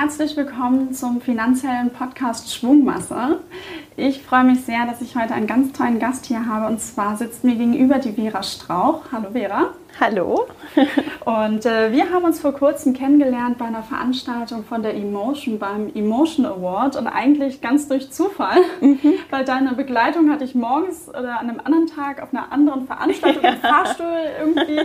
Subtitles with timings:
[0.00, 3.40] herzlich willkommen zum finanziellen Podcast Schwungmasse.
[3.98, 7.18] Ich freue mich sehr, dass ich heute einen ganz tollen Gast hier habe und zwar
[7.18, 9.02] sitzt mir gegenüber die Vera Strauch.
[9.12, 9.74] Hallo Vera.
[9.98, 10.46] Hallo.
[11.24, 15.90] Und äh, wir haben uns vor kurzem kennengelernt bei einer Veranstaltung von der Emotion beim
[15.94, 18.98] Emotion Award und eigentlich ganz durch Zufall, mhm.
[19.30, 23.42] weil deine Begleitung hatte ich morgens oder an einem anderen Tag auf einer anderen Veranstaltung
[23.42, 24.06] im Fahrstuhl
[24.38, 24.80] irgendwie.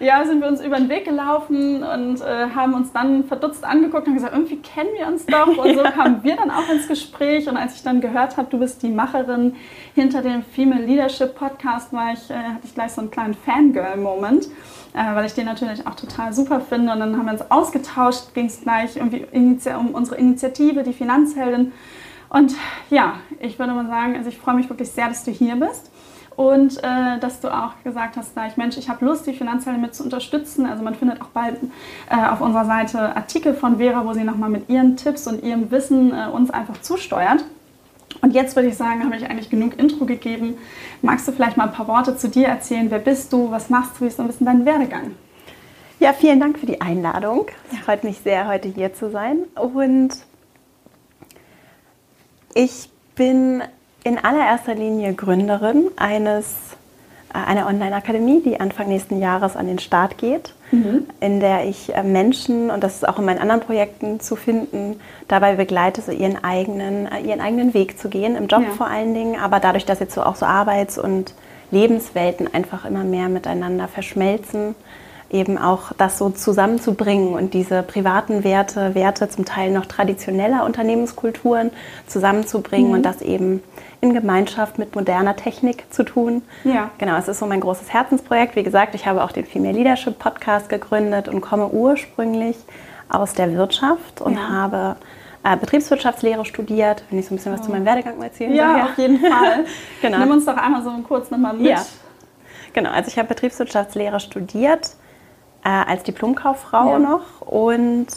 [0.00, 4.06] Ja, sind wir uns über den Weg gelaufen und äh, haben uns dann verdutzt angeguckt
[4.06, 5.56] und gesagt, irgendwie kennen wir uns doch.
[5.56, 7.48] Und so kamen wir dann auch ins Gespräch.
[7.48, 9.54] Und als ich dann gehört habe, du bist die Macherin
[9.94, 14.33] hinter dem Female Leadership Podcast, war ich, äh, hatte ich gleich so einen kleinen Fangirl-Moment
[14.42, 16.92] äh, weil ich den natürlich auch total super finde.
[16.92, 19.26] Und dann haben wir uns ausgetauscht, ging es gleich irgendwie
[19.76, 21.72] um unsere Initiative, die Finanzheldin.
[22.28, 22.54] Und
[22.90, 25.90] ja, ich würde mal sagen, also ich freue mich wirklich sehr, dass du hier bist.
[26.36, 29.94] Und äh, dass du auch gesagt hast, gleich, Mensch, ich habe Lust, die Finanzheldin mit
[29.94, 30.66] zu unterstützen.
[30.66, 31.56] Also man findet auch bald
[32.10, 35.70] äh, auf unserer Seite Artikel von Vera, wo sie nochmal mit ihren Tipps und ihrem
[35.70, 37.44] Wissen äh, uns einfach zusteuert.
[38.20, 40.56] Und jetzt würde ich sagen, habe ich eigentlich genug Intro gegeben.
[41.02, 42.90] Magst du vielleicht mal ein paar Worte zu dir erzählen?
[42.90, 43.50] Wer bist du?
[43.50, 44.04] Was machst du?
[44.04, 45.12] Wie ist so ein bisschen dein Werdegang?
[46.00, 47.46] Ja, vielen Dank für die Einladung.
[47.70, 47.84] Es ja.
[47.84, 49.38] freut mich sehr, heute hier zu sein.
[49.54, 50.10] Und
[52.54, 53.62] ich bin
[54.04, 56.76] in allererster Linie Gründerin eines
[57.32, 61.06] äh, einer Online-Akademie, die Anfang nächsten Jahres an den Start geht, mhm.
[61.20, 65.00] in der ich äh, Menschen, und das ist auch in meinen anderen Projekten zu finden,
[65.28, 68.70] dabei begleite, so ihren eigenen, äh, ihren eigenen Weg zu gehen, im Job ja.
[68.70, 71.34] vor allen Dingen, aber dadurch, dass jetzt so auch so Arbeits- und
[71.70, 74.74] Lebenswelten einfach immer mehr miteinander verschmelzen,
[75.30, 81.70] eben auch das so zusammenzubringen und diese privaten Werte, Werte zum Teil noch traditioneller Unternehmenskulturen
[82.06, 82.94] zusammenzubringen mhm.
[82.94, 83.62] und das eben
[84.04, 86.42] in Gemeinschaft mit moderner Technik zu tun.
[86.62, 86.90] Ja.
[86.98, 88.54] Genau, es ist so mein großes Herzensprojekt.
[88.54, 92.56] Wie gesagt, ich habe auch den Female Leadership Podcast gegründet und komme ursprünglich
[93.08, 94.48] aus der Wirtschaft und ja.
[94.50, 94.96] habe
[95.42, 97.02] äh, Betriebswirtschaftslehre studiert.
[97.08, 97.64] Wenn ich so ein bisschen was oh.
[97.64, 98.84] zu meinem Werdegang erzählen Ja, ja.
[98.84, 99.64] auf jeden Fall.
[100.02, 100.18] genau.
[100.18, 101.66] Nimm uns doch einmal so kurz nochmal mit.
[101.66, 101.82] Ja.
[102.74, 104.90] Genau, also ich habe Betriebswirtschaftslehre studiert
[105.64, 106.98] äh, als Diplomkauffrau ja.
[106.98, 108.08] noch und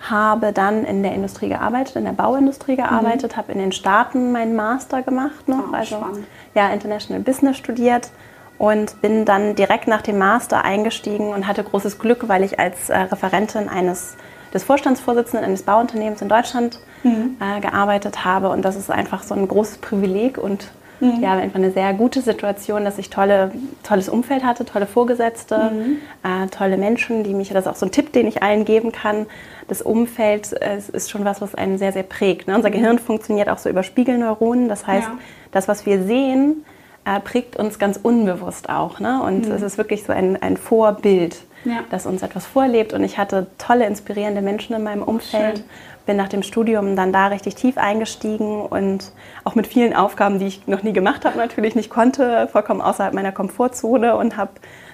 [0.00, 3.36] habe dann in der Industrie gearbeitet, in der Bauindustrie gearbeitet, mhm.
[3.36, 6.26] habe in den Staaten meinen Master gemacht noch, oh, also spannend.
[6.54, 8.10] ja International Business studiert
[8.58, 12.88] und bin dann direkt nach dem Master eingestiegen und hatte großes Glück, weil ich als
[12.88, 14.16] äh, Referentin eines
[14.52, 17.36] des Vorstandsvorsitzenden eines Bauunternehmens in Deutschland mhm.
[17.40, 21.22] äh, gearbeitet habe und das ist einfach so ein großes Privileg und Mhm.
[21.22, 23.52] Ja, einfach eine sehr gute Situation, dass ich tolle,
[23.82, 25.96] tolles Umfeld hatte, tolle Vorgesetzte, mhm.
[26.22, 28.92] äh, tolle Menschen, die mich, das ist auch so ein Tipp, den ich allen geben
[28.92, 29.26] kann.
[29.68, 32.48] Das Umfeld äh, ist schon was, was einen sehr, sehr prägt.
[32.48, 32.54] Ne?
[32.54, 34.68] Unser Gehirn funktioniert auch so über Spiegelneuronen.
[34.68, 35.18] Das heißt, ja.
[35.52, 36.64] das, was wir sehen,
[37.06, 39.00] äh, prägt uns ganz unbewusst auch.
[39.00, 39.22] Ne?
[39.22, 39.54] Und mhm.
[39.54, 41.78] es ist wirklich so ein, ein Vorbild, ja.
[41.90, 42.92] das uns etwas vorlebt.
[42.92, 45.58] Und ich hatte tolle, inspirierende Menschen in meinem Umfeld.
[45.58, 45.64] Schön
[46.10, 49.12] bin nach dem Studium dann da richtig tief eingestiegen und
[49.44, 53.14] auch mit vielen Aufgaben, die ich noch nie gemacht habe, natürlich nicht konnte, vollkommen außerhalb
[53.14, 54.50] meiner Komfortzone und habe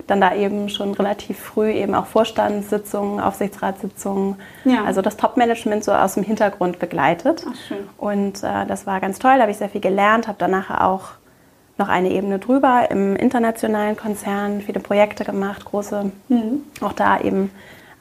[0.06, 4.84] dann da eben schon relativ früh eben auch Vorstandssitzungen, Aufsichtsratssitzungen, ja.
[4.84, 7.46] also das Top-Management so aus dem Hintergrund begleitet.
[7.48, 7.88] Ach, schön.
[7.96, 11.12] Und äh, das war ganz toll, da habe ich sehr viel gelernt, habe danach auch
[11.78, 16.60] noch eine Ebene drüber im internationalen Konzern viele Projekte gemacht, große, mhm.
[16.82, 17.50] auch da eben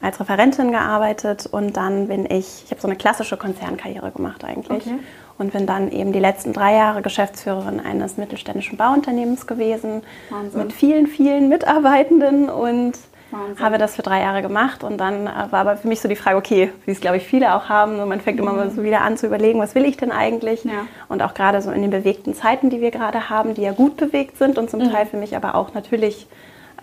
[0.02, 4.86] als Referentin gearbeitet und dann bin ich, ich habe so eine klassische Konzernkarriere gemacht eigentlich
[4.86, 5.00] okay.
[5.38, 10.62] und bin dann eben die letzten drei Jahre Geschäftsführerin eines mittelständischen Bauunternehmens gewesen Wahnsinn.
[10.62, 12.94] mit vielen, vielen Mitarbeitenden und
[13.32, 13.64] Wahnsinn.
[13.64, 16.16] habe das für drei Jahre gemacht und dann äh, war aber für mich so die
[16.16, 18.44] Frage, okay, wie es glaube ich viele auch haben, man fängt mhm.
[18.44, 20.66] immer mal so wieder an zu überlegen, was will ich denn eigentlich?
[20.66, 20.88] Ja.
[21.08, 23.98] Und auch gerade so in den bewegten Zeiten, die wir gerade haben, die ja gut
[23.98, 24.92] bewegt sind und zum mhm.
[24.92, 26.28] Teil für mich aber auch natürlich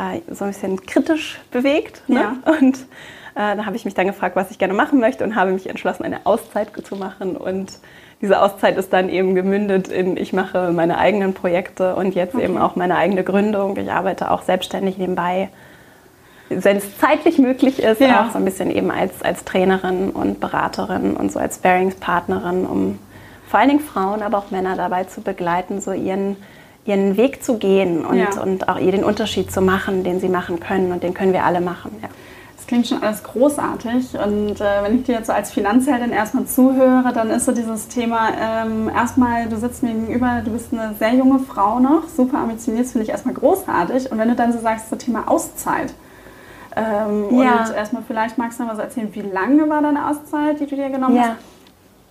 [0.02, 2.02] äh, so ein bisschen kritisch bewegt.
[2.08, 2.20] Ne?
[2.20, 2.52] Ja.
[2.58, 2.76] Und
[3.34, 5.68] äh, da habe ich mich dann gefragt, was ich gerne machen möchte und habe mich
[5.68, 7.36] entschlossen, eine Auszeit zu machen.
[7.36, 7.78] Und
[8.20, 12.44] diese Auszeit ist dann eben gemündet in, ich mache meine eigenen Projekte und jetzt okay.
[12.44, 13.76] eben auch meine eigene Gründung.
[13.76, 15.48] Ich arbeite auch selbstständig nebenbei,
[16.48, 18.26] wenn es zeitlich möglich ist, ja.
[18.26, 22.98] auch so ein bisschen eben als, als Trainerin und Beraterin und so als Sparingspartnerin, um
[23.48, 26.36] vor allen Dingen Frauen, aber auch Männer dabei zu begleiten, so ihren
[26.84, 28.40] ihren Weg zu gehen und, ja.
[28.40, 31.44] und auch ihr den Unterschied zu machen, den sie machen können und den können wir
[31.44, 31.96] alle machen.
[32.02, 32.08] Ja.
[32.56, 36.46] Das klingt schon alles großartig und äh, wenn ich dir jetzt so als Finanzheldin erstmal
[36.46, 40.94] zuhöre, dann ist so dieses Thema ähm, erstmal, du sitzt mir gegenüber, du bist eine
[40.98, 44.60] sehr junge Frau noch, super ambitioniert, finde ich erstmal großartig und wenn du dann so
[44.60, 45.94] sagst, das Thema Auszeit,
[46.74, 47.64] ähm, ja.
[47.64, 50.66] Und erstmal vielleicht magst du noch mal so erzählen, wie lange war deine Auszeit, die
[50.66, 51.22] du dir genommen ja.
[51.22, 51.51] hast?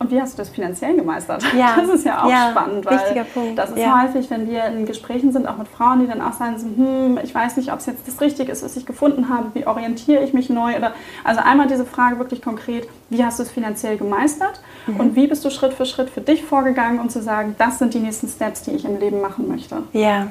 [0.01, 1.43] Und wie hast du das finanziell gemeistert?
[1.55, 1.75] Ja.
[1.75, 3.57] Das ist ja auch ja, spannend, weil wichtiger Punkt.
[3.57, 4.01] das ist ja.
[4.01, 7.19] häufig, wenn wir in Gesprächen sind, auch mit Frauen, die dann auch sagen, so, hm,
[7.23, 10.23] ich weiß nicht, ob es jetzt das Richtige ist, was ich gefunden habe, wie orientiere
[10.23, 10.75] ich mich neu?
[10.75, 10.93] Oder,
[11.23, 14.99] also einmal diese Frage wirklich konkret, wie hast du es finanziell gemeistert mhm.
[14.99, 17.93] und wie bist du Schritt für Schritt für dich vorgegangen, um zu sagen, das sind
[17.93, 19.83] die nächsten Steps, die ich im Leben machen möchte?
[19.93, 20.27] Ja,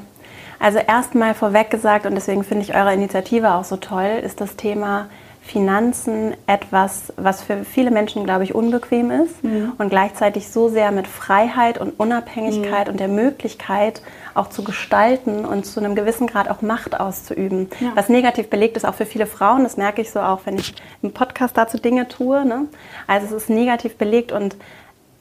[0.59, 4.57] also erstmal vorweg gesagt, und deswegen finde ich eure Initiative auch so toll, ist das
[4.57, 5.07] Thema
[5.43, 9.73] Finanzen etwas, was für viele Menschen, glaube ich, unbequem ist mhm.
[9.79, 12.93] und gleichzeitig so sehr mit Freiheit und Unabhängigkeit mhm.
[12.93, 14.03] und der Möglichkeit
[14.35, 17.69] auch zu gestalten und zu einem gewissen Grad auch Macht auszuüben.
[17.81, 17.93] Ja.
[17.95, 20.75] Was negativ belegt ist auch für viele Frauen, das merke ich so auch, wenn ich
[21.03, 22.45] im Podcast dazu Dinge tue.
[22.45, 22.67] Ne?
[23.07, 24.57] Also es ist negativ belegt und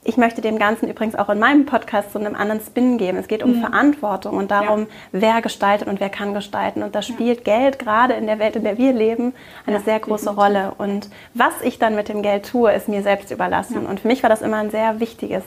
[0.02, 3.18] ich möchte dem Ganzen übrigens auch in meinem Podcast so einen anderen Spin geben.
[3.18, 3.60] Es geht um mhm.
[3.60, 4.86] Verantwortung und darum, ja.
[5.12, 6.82] wer gestaltet und wer kann gestalten.
[6.82, 7.58] Und da spielt ja.
[7.58, 9.34] Geld gerade in der Welt, in der wir leben,
[9.66, 10.42] eine ja, sehr große definitiv.
[10.42, 10.72] Rolle.
[10.78, 13.84] Und was ich dann mit dem Geld tue, ist mir selbst überlassen.
[13.86, 15.44] Und für mich war das immer ein sehr wichtiges,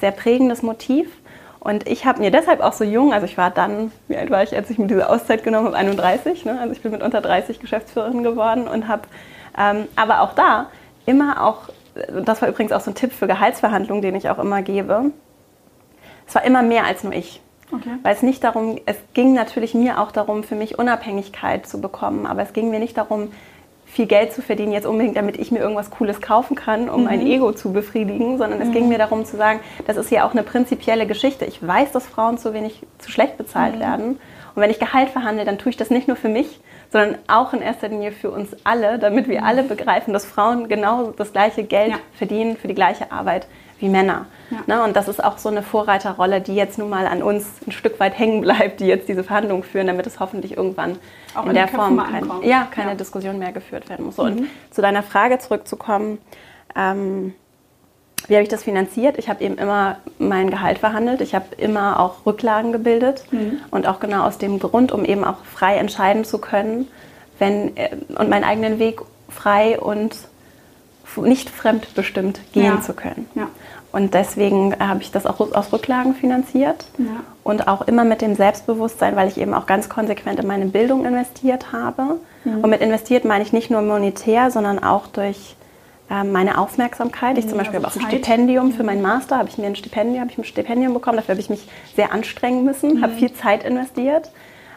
[0.00, 1.08] sehr prägendes Motiv.
[1.60, 4.42] Und ich habe mir deshalb auch so jung, also ich war dann, wie alt war
[4.42, 6.58] ich, als ich mir diese Auszeit genommen habe, 31, ne?
[6.60, 9.02] also ich bin mit unter 30 Geschäftsführerin geworden und habe
[9.56, 10.66] ähm, aber auch da
[11.06, 11.68] immer auch
[12.24, 15.10] das war übrigens auch so ein Tipp für Gehaltsverhandlungen, den ich auch immer gebe.
[16.26, 17.40] Es war immer mehr als nur ich.
[17.72, 17.90] Okay.
[18.02, 22.26] Weil es nicht darum, es ging natürlich mir auch darum, für mich Unabhängigkeit zu bekommen,
[22.26, 23.32] aber es ging mir nicht darum,
[23.86, 27.06] viel Geld zu verdienen, jetzt unbedingt, damit ich mir irgendwas Cooles kaufen kann, um mhm.
[27.06, 28.66] mein Ego zu befriedigen, sondern mhm.
[28.66, 31.44] es ging mir darum zu sagen, das ist ja auch eine prinzipielle Geschichte.
[31.44, 33.80] Ich weiß, dass Frauen zu wenig, zu schlecht bezahlt mhm.
[33.80, 34.18] werden.
[34.54, 36.60] Und wenn ich Gehalt verhandle, dann tue ich das nicht nur für mich,
[36.92, 41.12] sondern auch in erster Linie für uns alle, damit wir alle begreifen, dass Frauen genau
[41.16, 41.98] das gleiche Geld ja.
[42.12, 43.46] verdienen für die gleiche Arbeit
[43.78, 44.26] wie Männer.
[44.50, 44.58] Ja.
[44.66, 44.84] Ne?
[44.84, 47.98] Und das ist auch so eine Vorreiterrolle, die jetzt nun mal an uns ein Stück
[47.98, 50.98] weit hängen bleibt, die jetzt diese Verhandlungen führen, damit es hoffentlich irgendwann
[51.34, 52.94] auch in, in der Form kein, ja, keine ja.
[52.94, 54.18] Diskussion mehr geführt werden muss.
[54.18, 54.24] Mhm.
[54.24, 56.18] Und zu deiner Frage zurückzukommen,
[56.76, 57.34] ähm,
[58.28, 59.18] wie habe ich das finanziert?
[59.18, 61.20] Ich habe eben immer mein Gehalt verhandelt.
[61.20, 63.60] Ich habe immer auch Rücklagen gebildet mhm.
[63.70, 66.88] und auch genau aus dem Grund, um eben auch frei entscheiden zu können,
[67.38, 70.16] wenn äh, und meinen eigenen Weg frei und
[71.16, 72.80] nicht fremdbestimmt gehen ja.
[72.80, 73.28] zu können.
[73.34, 73.48] Ja.
[73.92, 77.04] Und deswegen habe ich das auch aus Rücklagen finanziert ja.
[77.44, 81.04] und auch immer mit dem Selbstbewusstsein, weil ich eben auch ganz konsequent in meine Bildung
[81.04, 82.18] investiert habe.
[82.44, 82.60] Mhm.
[82.64, 85.56] Und mit investiert meine ich nicht nur monetär, sondern auch durch
[86.24, 87.38] meine Aufmerksamkeit.
[87.38, 89.76] Ich zum Beispiel also habe auch ein Stipendium für meinen Master, habe ich mir ein
[89.76, 91.16] Stipendium, habe ich ein Stipendium bekommen.
[91.16, 91.66] Dafür habe ich mich
[91.96, 93.02] sehr anstrengen müssen, mhm.
[93.02, 94.30] habe viel Zeit investiert,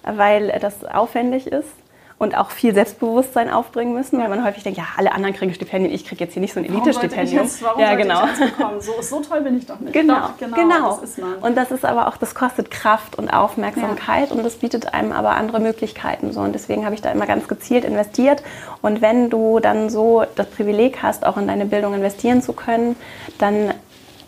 [0.03, 1.69] weil das aufwendig ist
[2.17, 5.93] und auch viel Selbstbewusstsein aufbringen müssen, weil man häufig denkt, ja, alle anderen kriegen Stipendien,
[5.93, 7.49] ich kriege jetzt hier nicht so ein Elite-Stipendium.
[7.77, 8.23] Ja, genau.
[8.79, 9.93] So, so, toll bin ich doch nicht.
[9.93, 10.55] Genau, doch, genau.
[10.55, 10.99] genau.
[11.01, 14.35] Das und das ist aber auch, das kostet Kraft und Aufmerksamkeit ja.
[14.35, 16.31] und das bietet einem aber andere Möglichkeiten.
[16.31, 16.41] So.
[16.41, 18.43] Und deswegen habe ich da immer ganz gezielt investiert.
[18.81, 22.95] Und wenn du dann so das Privileg hast, auch in deine Bildung investieren zu können,
[23.39, 23.73] dann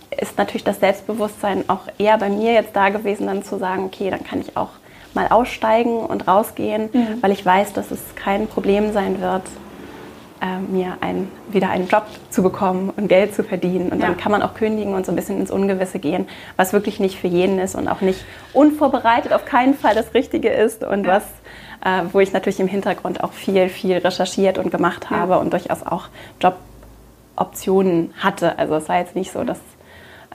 [0.10, 4.10] ist natürlich das Selbstbewusstsein auch eher bei mir jetzt da gewesen, dann zu sagen, okay,
[4.10, 4.70] dann kann ich auch
[5.14, 7.22] mal aussteigen und rausgehen, mhm.
[7.22, 9.44] weil ich weiß, dass es kein Problem sein wird,
[10.42, 13.90] äh, mir ein, wieder einen Job zu bekommen und Geld zu verdienen.
[13.90, 14.08] Und ja.
[14.08, 17.18] dann kann man auch kündigen und so ein bisschen ins Ungewisse gehen, was wirklich nicht
[17.20, 18.24] für jeden ist und auch nicht
[18.54, 21.14] unvorbereitet auf keinen Fall das Richtige ist und ja.
[21.14, 21.24] was,
[21.84, 25.40] äh, wo ich natürlich im Hintergrund auch viel, viel recherchiert und gemacht habe ja.
[25.40, 26.10] und durchaus auch
[27.36, 28.60] Joboptionen hatte.
[28.60, 29.60] Also es war jetzt nicht so, dass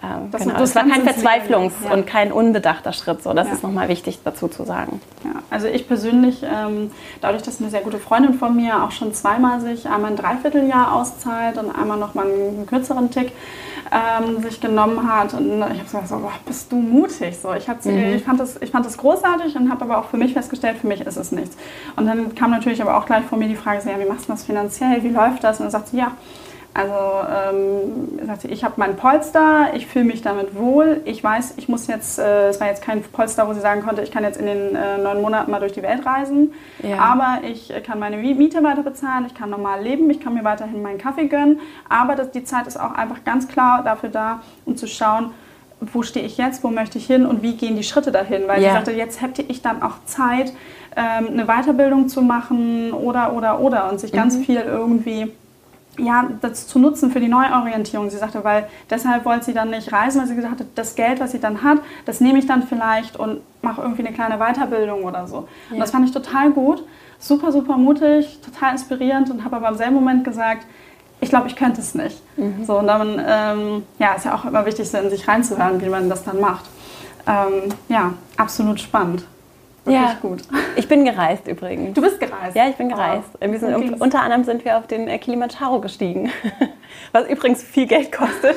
[0.03, 0.59] ähm, das, genau.
[0.59, 1.93] das war kein Verzweiflungs- ja.
[1.93, 3.23] und kein unbedachter Schritt.
[3.23, 3.55] So, das ja.
[3.55, 5.01] ist nochmal wichtig dazu zu sagen.
[5.25, 9.15] Ja, also ich persönlich, ähm, dadurch, dass eine sehr gute Freundin von mir auch schon
[9.15, 13.33] zweimal sich einmal ein Dreivierteljahr auszahlt und einmal nochmal einen kürzeren Tick
[13.93, 15.35] ähm, sich genommen hat.
[15.35, 17.39] Und ich habe gesagt, so, boah, bist du mutig.
[17.39, 18.15] So, ich, mhm.
[18.15, 20.89] ich, fand das, ich fand das großartig und habe aber auch für mich festgestellt, für
[20.89, 21.57] mich ist es nichts.
[21.95, 24.29] Und dann kam natürlich aber auch gleich vor mir die Frage, so, ja, wie machst
[24.29, 25.05] du das finanziell?
[25.05, 25.61] Wie läuft das?
[25.61, 26.13] Und dann sagt sie, ja,
[26.75, 31.03] also ähm, ich habe mein Polster, ich fühle mich damit wohl.
[31.05, 34.03] Ich weiß, ich muss jetzt, äh, es war jetzt kein Polster, wo sie sagen konnte,
[34.03, 36.55] ich kann jetzt in den äh, neun Monaten mal durch die Welt reisen.
[36.83, 36.99] Ja.
[36.99, 40.81] Aber ich kann meine Miete weiter bezahlen, ich kann normal leben, ich kann mir weiterhin
[40.83, 41.61] meinen Kaffee gönnen.
[41.91, 45.33] Aber das, die Zeit ist auch einfach ganz klar dafür da, um zu schauen,
[45.81, 48.45] wo stehe ich jetzt, wo möchte ich hin und wie gehen die Schritte dahin.
[48.47, 48.71] Weil ja.
[48.71, 50.55] sie sagte, jetzt hätte ich dann auch Zeit,
[50.97, 54.45] ähm, eine Weiterbildung zu machen oder, oder, oder und sich ganz mhm.
[54.45, 55.33] viel irgendwie
[55.99, 58.09] ja, das zu nutzen für die Neuorientierung.
[58.09, 61.21] Sie sagte, weil deshalb wollte sie dann nicht reisen, weil sie gesagt hat, das Geld,
[61.21, 65.05] was sie dann hat, das nehme ich dann vielleicht und mache irgendwie eine kleine Weiterbildung
[65.05, 65.49] oder so.
[65.69, 65.75] Ja.
[65.75, 66.83] Und das fand ich total gut,
[67.19, 70.67] super, super mutig, total inspirierend und habe aber im selben Moment gesagt,
[71.21, 72.21] ich glaube, ich könnte es nicht.
[72.37, 72.65] Mhm.
[72.65, 75.89] So, und dann ähm, ja, ist ja auch immer wichtig, so in sich reinzuhören, wie
[75.89, 76.65] man das dann macht.
[77.27, 79.25] Ähm, ja, absolut spannend.
[79.85, 80.17] Wirklich ja.
[80.21, 80.43] gut.
[80.77, 81.95] Ich bin gereist übrigens.
[81.95, 82.55] Du bist gereist?
[82.55, 83.29] Ja, ich bin gereist.
[83.41, 83.51] Oh.
[83.51, 86.31] Wir sind, unter anderem sind wir auf den äh, Kilimanjaro gestiegen.
[87.13, 88.57] Was übrigens viel Geld kostet,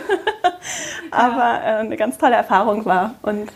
[1.12, 3.16] aber äh, eine ganz tolle Erfahrung war.
[3.24, 3.52] Und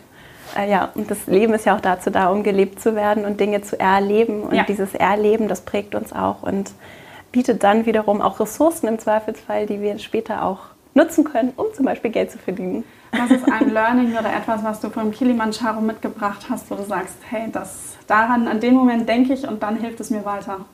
[0.58, 3.38] äh, ja, und das Leben ist ja auch dazu da, um gelebt zu werden und
[3.38, 4.42] Dinge zu erleben.
[4.42, 4.64] Und ja.
[4.64, 6.72] dieses Erleben, das prägt uns auch und
[7.30, 10.58] bietet dann wiederum auch Ressourcen im Zweifelsfall, die wir später auch
[10.94, 12.84] nutzen können, um zum Beispiel Geld zu verdienen.
[13.12, 17.16] Was ist ein Learning oder etwas, was du vom Kilimanjaro mitgebracht hast, wo du sagst,
[17.28, 20.64] hey, das daran, an den Moment denke ich und dann hilft es mir weiter?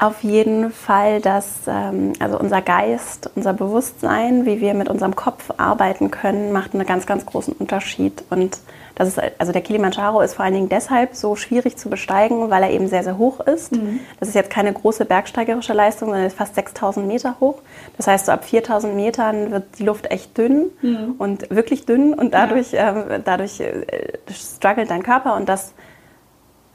[0.00, 5.50] Auf jeden Fall, dass ähm, also unser Geist, unser Bewusstsein, wie wir mit unserem Kopf
[5.56, 8.22] arbeiten können, macht einen ganz, ganz großen Unterschied.
[8.30, 8.60] Und
[8.94, 12.62] das ist, also der Kilimanjaro ist vor allen Dingen deshalb so schwierig zu besteigen, weil
[12.62, 13.72] er eben sehr, sehr hoch ist.
[13.72, 13.98] Mhm.
[14.20, 17.56] Das ist jetzt keine große bergsteigerische Leistung, sondern ist fast 6000 Meter hoch.
[17.96, 21.16] Das heißt, so ab 4000 Metern wird die Luft echt dünn mhm.
[21.18, 22.96] und wirklich dünn und dadurch, ja.
[23.02, 23.84] äh, dadurch äh,
[24.30, 25.74] struggelt dein Körper und das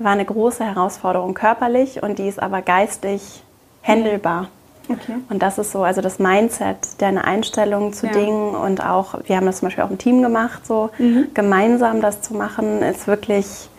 [0.04, 3.44] war eine große Herausforderung körperlich und die ist aber geistig
[3.84, 4.48] handelbar.
[4.90, 5.16] Okay.
[5.30, 8.12] Und das ist so, also das Mindset, deine Einstellung zu ja.
[8.12, 11.28] Dingen und auch, wir haben das zum Beispiel auch im Team gemacht, so mhm.
[11.34, 13.70] gemeinsam das zu machen, ist wirklich,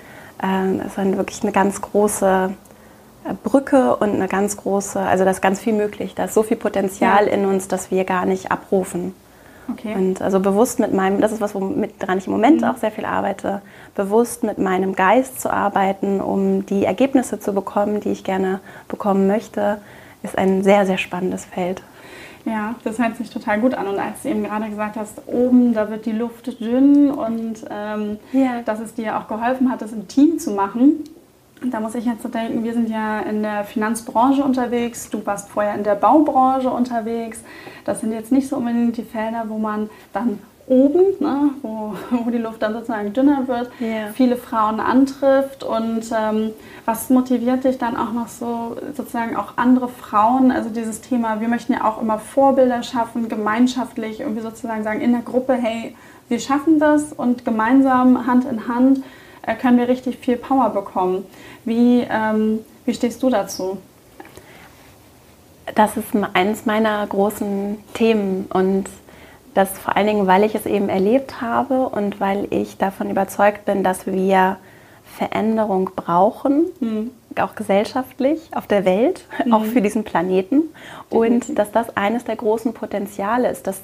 [0.42, 2.54] äh, ist eine, wirklich eine ganz große
[3.24, 6.42] äh, Brücke und eine ganz große, also da ist ganz viel möglich, da ist so
[6.42, 7.32] viel Potenzial ja.
[7.32, 9.14] in uns, das wir gar nicht abrufen.
[9.70, 9.94] Okay.
[9.94, 12.68] Und also bewusst mit meinem, das ist was, womit dran ich im Moment mhm.
[12.68, 13.62] auch sehr viel arbeite,
[13.94, 19.26] bewusst mit meinem Geist zu arbeiten, um die Ergebnisse zu bekommen, die ich gerne bekommen
[19.26, 19.78] möchte,
[20.22, 21.82] ist ein sehr, sehr spannendes Feld.
[22.46, 23.86] Ja, das hört sich total gut an.
[23.86, 28.18] Und als du eben gerade gesagt hast, oben, da wird die Luft dünn und ähm,
[28.32, 28.60] ja.
[28.64, 31.04] dass es dir auch geholfen hat, das im Team zu machen,
[31.70, 35.48] da muss ich jetzt so denken, wir sind ja in der Finanzbranche unterwegs, du warst
[35.48, 37.42] vorher in der Baubranche unterwegs.
[37.84, 42.30] Das sind jetzt nicht so unbedingt die Felder, wo man dann oben, ne, wo, wo
[42.30, 44.08] die Luft dann sozusagen dünner wird, yeah.
[44.14, 45.62] viele Frauen antrifft.
[45.62, 46.50] Und ähm,
[46.84, 50.50] was motiviert dich dann auch noch so, sozusagen auch andere Frauen?
[50.50, 55.12] Also dieses Thema, wir möchten ja auch immer Vorbilder schaffen, gemeinschaftlich irgendwie sozusagen sagen in
[55.12, 55.94] der Gruppe, hey,
[56.28, 59.02] wir schaffen das und gemeinsam Hand in Hand
[59.46, 61.24] äh, können wir richtig viel Power bekommen.
[61.64, 63.78] Wie, ähm, wie stehst du dazu?
[65.74, 68.84] Das ist eines meiner großen Themen und
[69.54, 73.64] das vor allen Dingen, weil ich es eben erlebt habe und weil ich davon überzeugt
[73.64, 74.58] bin, dass wir
[75.16, 77.10] Veränderung brauchen, mhm.
[77.40, 79.52] auch gesellschaftlich, auf der Welt, mhm.
[79.54, 80.62] auch für diesen Planeten.
[81.08, 83.82] Und dass das eines der großen Potenziale ist, dass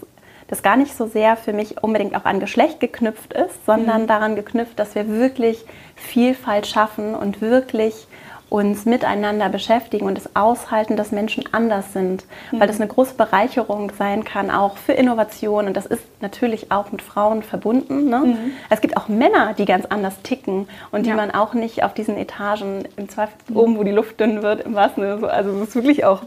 [0.50, 4.06] das gar nicht so sehr für mich unbedingt auch an Geschlecht geknüpft ist, sondern mhm.
[4.08, 5.64] daran geknüpft, dass wir wirklich
[5.94, 8.08] Vielfalt schaffen und wirklich
[8.48, 12.58] uns miteinander beschäftigen und es aushalten, dass Menschen anders sind, mhm.
[12.58, 15.68] weil das eine große Bereicherung sein kann, auch für Innovation.
[15.68, 18.10] Und das ist natürlich auch mit Frauen verbunden.
[18.10, 18.18] Ne?
[18.18, 18.50] Mhm.
[18.68, 21.16] Es gibt auch Männer, die ganz anders ticken und die ja.
[21.16, 23.56] man auch nicht auf diesen Etagen, im Zweifel mhm.
[23.56, 26.24] oben, wo die Luft dünn wird, im wahrsten Sinne, also es ist wirklich auch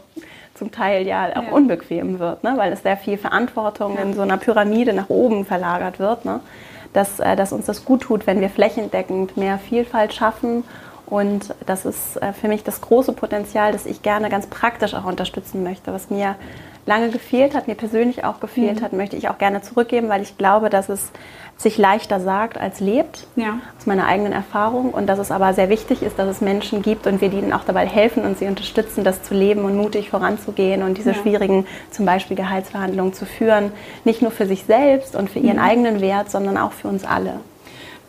[0.55, 1.51] zum Teil ja auch ja.
[1.51, 2.53] unbequem wird, ne?
[2.57, 4.01] weil es sehr viel Verantwortung ja.
[4.01, 6.25] in so einer Pyramide nach oben verlagert wird.
[6.25, 6.39] Ne?
[6.93, 10.63] Dass, äh, dass uns das gut tut, wenn wir flächendeckend mehr Vielfalt schaffen
[11.05, 15.05] und das ist äh, für mich das große Potenzial, das ich gerne ganz praktisch auch
[15.05, 15.93] unterstützen möchte.
[15.93, 16.35] Was mir
[16.85, 18.85] lange gefehlt hat, mir persönlich auch gefehlt mhm.
[18.85, 21.11] hat, möchte ich auch gerne zurückgeben, weil ich glaube, dass es
[21.55, 23.59] sich leichter sagt als lebt, ja.
[23.77, 24.91] aus meiner eigenen Erfahrung.
[24.91, 27.63] Und dass es aber sehr wichtig ist, dass es Menschen gibt und wir ihnen auch
[27.63, 31.15] dabei helfen und sie unterstützen, das zu leben und mutig voranzugehen und diese ja.
[31.15, 33.71] schwierigen, zum Beispiel Gehaltsverhandlungen zu führen.
[34.03, 35.63] Nicht nur für sich selbst und für ihren mhm.
[35.63, 37.39] eigenen Wert, sondern auch für uns alle.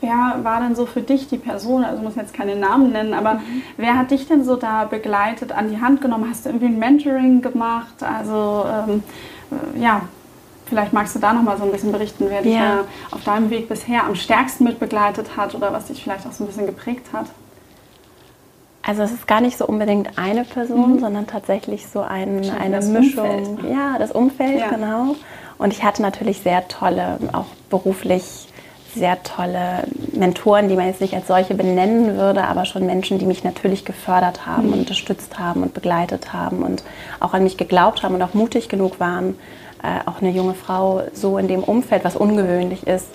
[0.05, 1.85] Wer war denn so für dich die Person?
[1.85, 3.63] Also muss jetzt keine Namen nennen, aber mhm.
[3.77, 6.27] wer hat dich denn so da begleitet, an die Hand genommen?
[6.29, 8.03] Hast du irgendwie ein Mentoring gemacht?
[8.03, 9.03] Also ähm,
[9.51, 10.03] äh, ja,
[10.67, 12.85] vielleicht magst du da noch mal so ein bisschen berichten, wer dich ja.
[13.11, 16.45] auf deinem Weg bisher am stärksten mit begleitet hat oder was dich vielleicht auch so
[16.45, 17.27] ein bisschen geprägt hat.
[18.87, 20.99] Also es ist gar nicht so unbedingt eine Person, mhm.
[21.01, 23.47] sondern tatsächlich so ein, eine Mischung.
[23.47, 23.73] Umfeld.
[23.73, 24.69] Ja, das Umfeld, ja.
[24.69, 25.17] genau.
[25.57, 28.49] Und ich hatte natürlich sehr tolle, auch beruflich
[28.95, 33.27] sehr tolle Mentoren, die man jetzt nicht als solche benennen würde, aber schon Menschen, die
[33.27, 34.81] mich natürlich gefördert haben, mhm.
[34.81, 36.83] unterstützt haben und begleitet haben und
[37.21, 39.37] auch an mich geglaubt haben und auch mutig genug waren,
[39.83, 43.09] äh, auch eine junge Frau so in dem Umfeld, was ungewöhnlich ist,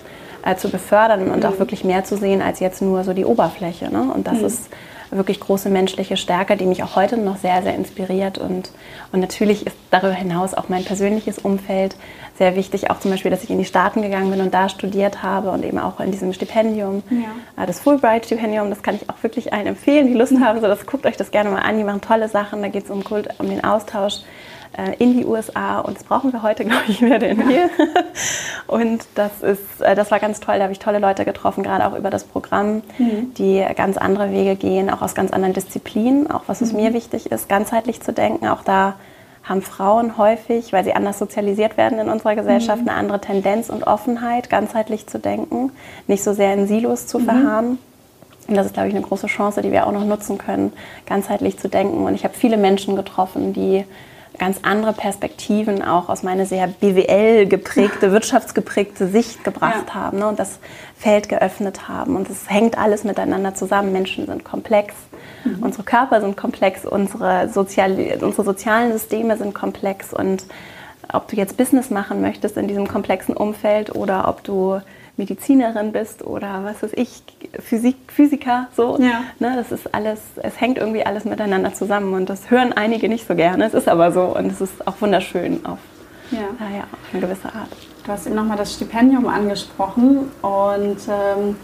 [0.44, 1.46] äh, zu befördern und mhm.
[1.46, 3.90] auch wirklich mehr zu sehen als jetzt nur so die Oberfläche.
[3.90, 4.12] Ne?
[4.14, 4.44] Und das mhm.
[4.46, 4.68] ist
[5.10, 8.38] wirklich große menschliche Stärke, die mich auch heute noch sehr, sehr inspiriert.
[8.38, 8.70] Und,
[9.12, 11.96] und natürlich ist darüber hinaus auch mein persönliches Umfeld
[12.38, 12.90] sehr wichtig.
[12.90, 15.64] Auch zum Beispiel, dass ich in die Staaten gegangen bin und da studiert habe und
[15.64, 17.62] eben auch in diesem Stipendium, ja.
[17.62, 20.60] Äh, das Fulbright-Stipendium, das kann ich auch wirklich allen empfehlen, die Lust haben.
[20.60, 21.76] So, das guckt euch das gerne mal an.
[21.76, 22.62] Die machen tolle Sachen.
[22.62, 23.02] Da geht es um,
[23.38, 24.20] um den Austausch
[24.98, 27.70] in die USA und das brauchen wir heute, glaube ich, mehr denn hier.
[28.66, 31.86] und das, ist, äh, das war ganz toll, da habe ich tolle Leute getroffen, gerade
[31.86, 33.34] auch über das Programm, mhm.
[33.34, 36.80] die ganz andere Wege gehen, auch aus ganz anderen Disziplinen, auch was es mhm.
[36.80, 38.48] mir wichtig ist, ganzheitlich zu denken.
[38.48, 38.94] Auch da
[39.42, 42.88] haben Frauen häufig, weil sie anders sozialisiert werden in unserer Gesellschaft, mhm.
[42.88, 45.72] eine andere Tendenz und Offenheit, ganzheitlich zu denken,
[46.06, 47.24] nicht so sehr in Silos zu mhm.
[47.24, 47.78] verharren.
[48.48, 50.72] Und das ist, glaube ich, eine große Chance, die wir auch noch nutzen können,
[51.06, 52.04] ganzheitlich zu denken.
[52.04, 53.84] Und ich habe viele Menschen getroffen, die
[54.38, 59.94] ganz andere Perspektiven auch aus meiner sehr BWL geprägte, wirtschaftsgeprägte Sicht gebracht ja.
[59.94, 60.58] haben ne, und das
[60.96, 62.16] Feld geöffnet haben.
[62.16, 63.92] Und es hängt alles miteinander zusammen.
[63.92, 64.94] Menschen sind komplex,
[65.44, 65.62] mhm.
[65.62, 70.12] unsere Körper sind komplex, unsere, Sozial unsere sozialen Systeme sind komplex.
[70.12, 70.44] Und
[71.12, 74.80] ob du jetzt Business machen möchtest in diesem komplexen Umfeld oder ob du
[75.20, 77.22] Medizinerin bist oder was weiß ich,
[77.58, 78.98] Physik, Physiker, so.
[78.98, 79.22] Ja.
[79.38, 83.28] Ne, das ist alles, es hängt irgendwie alles miteinander zusammen und das hören einige nicht
[83.28, 83.66] so gerne.
[83.66, 85.78] Es ist aber so und es ist auch wunderschön auf,
[86.30, 86.38] ja.
[86.38, 87.68] Äh, ja, auf eine gewisse Art.
[88.04, 91.56] Du hast eben nochmal das Stipendium angesprochen und ähm,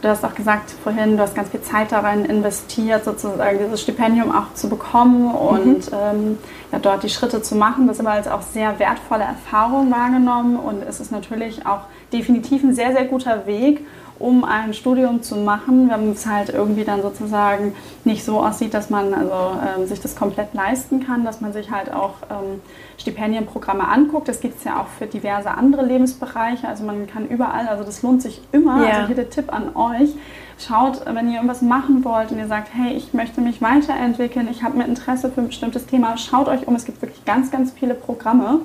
[0.00, 4.30] Du hast auch gesagt vorhin, du hast ganz viel Zeit darin investiert, sozusagen dieses Stipendium
[4.30, 5.98] auch zu bekommen und mhm.
[6.00, 6.38] ähm,
[6.70, 7.88] ja, dort die Schritte zu machen.
[7.88, 11.80] Das aber als auch sehr wertvolle Erfahrung wahrgenommen und es ist natürlich auch
[12.12, 13.84] definitiv ein sehr, sehr guter Weg,
[14.18, 17.74] um ein Studium zu machen, wenn es halt irgendwie dann sozusagen
[18.04, 21.70] nicht so aussieht, dass man also, ähm, sich das komplett leisten kann, dass man sich
[21.70, 22.60] halt auch ähm,
[22.98, 24.26] Stipendienprogramme anguckt.
[24.26, 26.66] Das gibt es ja auch für diverse andere Lebensbereiche.
[26.66, 28.84] Also man kann überall, also das lohnt sich immer.
[28.84, 28.94] Ja.
[28.94, 30.10] Also hier der Tipp an euch.
[30.58, 34.64] Schaut, wenn ihr irgendwas machen wollt und ihr sagt, hey, ich möchte mich weiterentwickeln, ich
[34.64, 36.74] habe mir Interesse für ein bestimmtes Thema, schaut euch um.
[36.74, 38.60] Es gibt wirklich ganz, ganz viele Programme.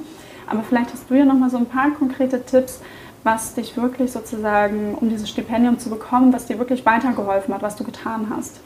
[0.49, 2.81] Aber vielleicht hast du ja noch mal so ein paar konkrete Tipps,
[3.23, 7.75] was dich wirklich sozusagen, um dieses Stipendium zu bekommen, was dir wirklich weitergeholfen hat, was
[7.75, 8.59] du getan hast?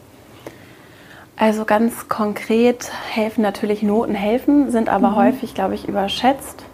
[1.36, 5.16] Also ganz konkret helfen natürlich Noten helfen, sind aber mhm.
[5.16, 6.64] häufig, glaube ich, überschätzt.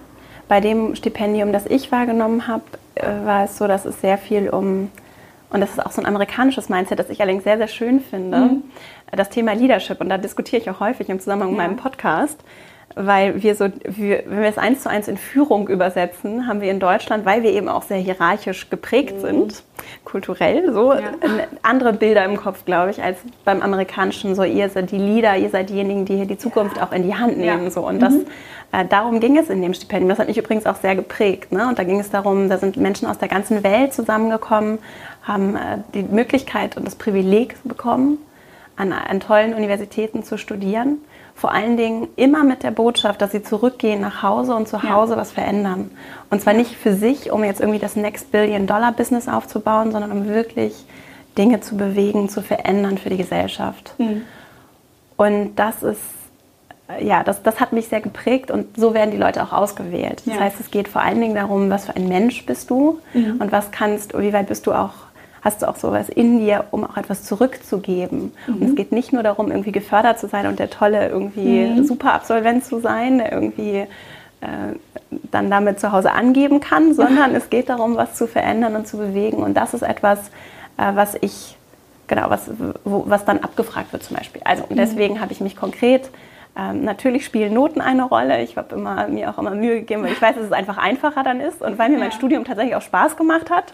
[0.48, 2.64] Bei dem Stipendium, das ich wahrgenommen habe,
[2.94, 4.90] äh, war es so, dass es sehr viel um,
[5.50, 8.38] und das ist auch so ein amerikanisches Mindset, das ich allerdings sehr, sehr schön finde,
[8.38, 8.62] mhm.
[9.12, 10.00] das Thema Leadership.
[10.00, 12.40] Und da diskutiere ich auch häufig im Zusammenhang mit meinem Podcast
[12.96, 16.70] weil wir so, wir, wenn wir es eins zu eins in Führung übersetzen, haben wir
[16.70, 19.20] in Deutschland, weil wir eben auch sehr hierarchisch geprägt mhm.
[19.20, 19.62] sind,
[20.04, 21.00] kulturell so, ja.
[21.62, 25.50] andere Bilder im Kopf, glaube ich, als beim amerikanischen, so ihr seid die Leader, ihr
[25.50, 26.86] seid diejenigen, die hier die Zukunft ja.
[26.86, 27.64] auch in die Hand nehmen.
[27.64, 27.70] Ja.
[27.70, 27.86] So.
[27.86, 28.00] Und mhm.
[28.00, 28.14] das,
[28.72, 30.08] äh, darum ging es in dem Stipendium.
[30.08, 31.50] Das hat mich übrigens auch sehr geprägt.
[31.50, 31.66] Ne?
[31.68, 34.78] Und da ging es darum, da sind Menschen aus der ganzen Welt zusammengekommen,
[35.24, 38.18] haben äh, die Möglichkeit und das Privileg bekommen,
[38.76, 40.98] an, an tollen Universitäten zu studieren
[41.34, 45.14] vor allen Dingen immer mit der Botschaft, dass sie zurückgehen nach Hause und zu Hause
[45.14, 45.18] ja.
[45.18, 45.90] was verändern.
[46.30, 50.12] Und zwar nicht für sich, um jetzt irgendwie das Next Billion Dollar Business aufzubauen, sondern
[50.12, 50.86] um wirklich
[51.36, 53.94] Dinge zu bewegen, zu verändern für die Gesellschaft.
[53.98, 54.22] Mhm.
[55.16, 56.00] Und das ist,
[57.00, 60.22] ja, das, das hat mich sehr geprägt und so werden die Leute auch ausgewählt.
[60.26, 60.40] Das ja.
[60.40, 63.38] heißt, es geht vor allen Dingen darum, was für ein Mensch bist du mhm.
[63.40, 64.92] und was kannst, wie weit bist du auch
[65.44, 68.32] hast du auch sowas in dir, um auch etwas zurückzugeben.
[68.46, 68.54] Mhm.
[68.54, 71.84] Und es geht nicht nur darum, irgendwie gefördert zu sein und der tolle irgendwie mhm.
[71.84, 73.86] super Absolvent zu sein, der irgendwie äh,
[75.30, 78.96] dann damit zu Hause angeben kann, sondern es geht darum, was zu verändern und zu
[78.96, 79.42] bewegen.
[79.42, 80.30] Und das ist etwas,
[80.78, 81.56] äh, was ich,
[82.06, 82.50] genau, was,
[82.84, 84.40] wo, was dann abgefragt wird zum Beispiel.
[84.44, 84.76] Also und mhm.
[84.76, 86.10] deswegen habe ich mich konkret
[86.56, 88.42] ähm, natürlich spielen Noten eine Rolle.
[88.42, 91.22] Ich habe immer, mir auch immer Mühe gegeben, weil ich weiß, dass es einfach einfacher
[91.22, 91.60] dann ist.
[91.60, 93.72] Und weil mir mein Studium tatsächlich auch Spaß gemacht hat,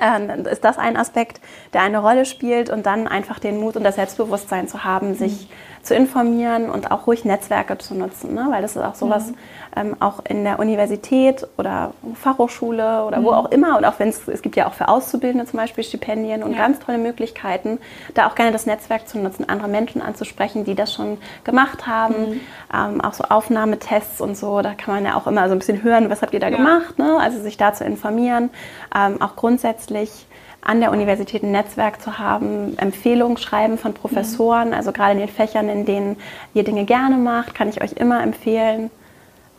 [0.00, 1.40] äh, ist das ein Aspekt,
[1.72, 5.48] der eine Rolle spielt und dann einfach den Mut und das Selbstbewusstsein zu haben, sich
[5.48, 8.48] mhm zu informieren und auch ruhig Netzwerke zu nutzen, ne?
[8.50, 9.34] weil das ist auch sowas, mhm.
[9.76, 13.24] Ähm, auch in der Universität oder Fachhochschule oder mhm.
[13.24, 15.84] wo auch immer und auch wenn es, es gibt ja auch für Auszubildende zum Beispiel
[15.84, 16.58] Stipendien und ja.
[16.58, 17.78] ganz tolle Möglichkeiten,
[18.14, 22.14] da auch gerne das Netzwerk zu nutzen, andere Menschen anzusprechen, die das schon gemacht haben,
[22.14, 22.40] mhm.
[22.74, 25.82] ähm, auch so Aufnahmetests und so, da kann man ja auch immer so ein bisschen
[25.82, 26.56] hören, was habt ihr da ja.
[26.56, 27.18] gemacht, ne?
[27.20, 28.50] also sich da zu informieren,
[28.94, 30.26] ähm, auch grundsätzlich
[30.62, 34.74] an der Universität ein Netzwerk zu haben, Empfehlungen schreiben von Professoren, mhm.
[34.74, 36.16] also gerade in den Fächern, in denen
[36.54, 38.90] ihr Dinge gerne macht, kann ich euch immer empfehlen.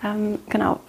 [0.04, 0.80] Ähm, genau,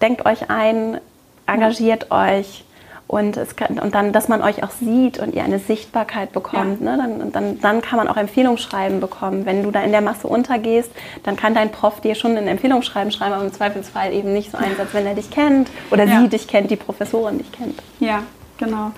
[0.00, 1.00] denkt euch ein,
[1.46, 2.28] engagiert ja.
[2.28, 2.64] euch
[3.08, 6.82] und, kann, und dann, dass man euch auch sieht und ihr eine Sichtbarkeit bekommt.
[6.82, 6.96] Ja.
[6.96, 7.18] Ne?
[7.18, 9.46] Dann, dann, dann kann man auch Empfehlungsschreiben bekommen.
[9.46, 10.90] Wenn du da in der Masse untergehst,
[11.22, 14.58] dann kann dein Prof dir schon ein Empfehlungsschreiben schreiben, aber im Zweifelsfall eben nicht so
[14.58, 16.20] einsatz, wenn er dich kennt oder ja.
[16.20, 17.82] sie dich kennt, die Professorin dich kennt.
[17.98, 18.22] Ja,
[18.58, 18.90] genau.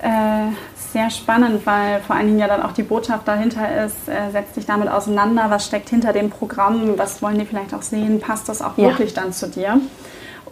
[0.00, 0.52] Äh,
[0.96, 4.56] sehr spannend, weil vor allen Dingen ja dann auch die Botschaft dahinter ist, äh, setzt
[4.56, 8.48] dich damit auseinander, was steckt hinter dem Programm, was wollen die vielleicht auch sehen, passt
[8.48, 8.88] das auch ja.
[8.88, 9.78] wirklich dann zu dir?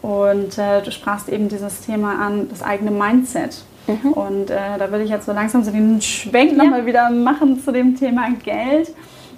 [0.03, 3.65] Und äh, du sprachst eben dieses Thema an, das eigene Mindset.
[3.87, 4.13] Mhm.
[4.13, 6.65] Und äh, da würde ich jetzt so langsam so den Schwenk ja.
[6.65, 8.95] nochmal wieder machen zu dem Thema Geld.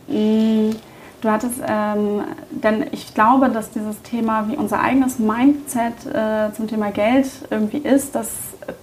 [0.09, 0.71] Mm,
[1.27, 6.69] Du hattest, ähm, denn ich glaube, dass dieses Thema, wie unser eigenes Mindset äh, zum
[6.69, 8.29] Thema Geld irgendwie ist, das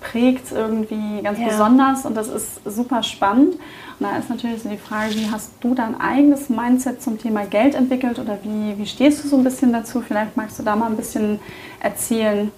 [0.02, 1.48] prägt irgendwie ganz ja.
[1.48, 3.54] besonders und das ist super spannend.
[3.54, 7.46] Und da ist natürlich so die Frage, wie hast du dein eigenes Mindset zum Thema
[7.46, 10.02] Geld entwickelt oder wie, wie stehst du so ein bisschen dazu?
[10.02, 11.40] Vielleicht magst du da mal ein bisschen
[11.80, 12.52] erzählen,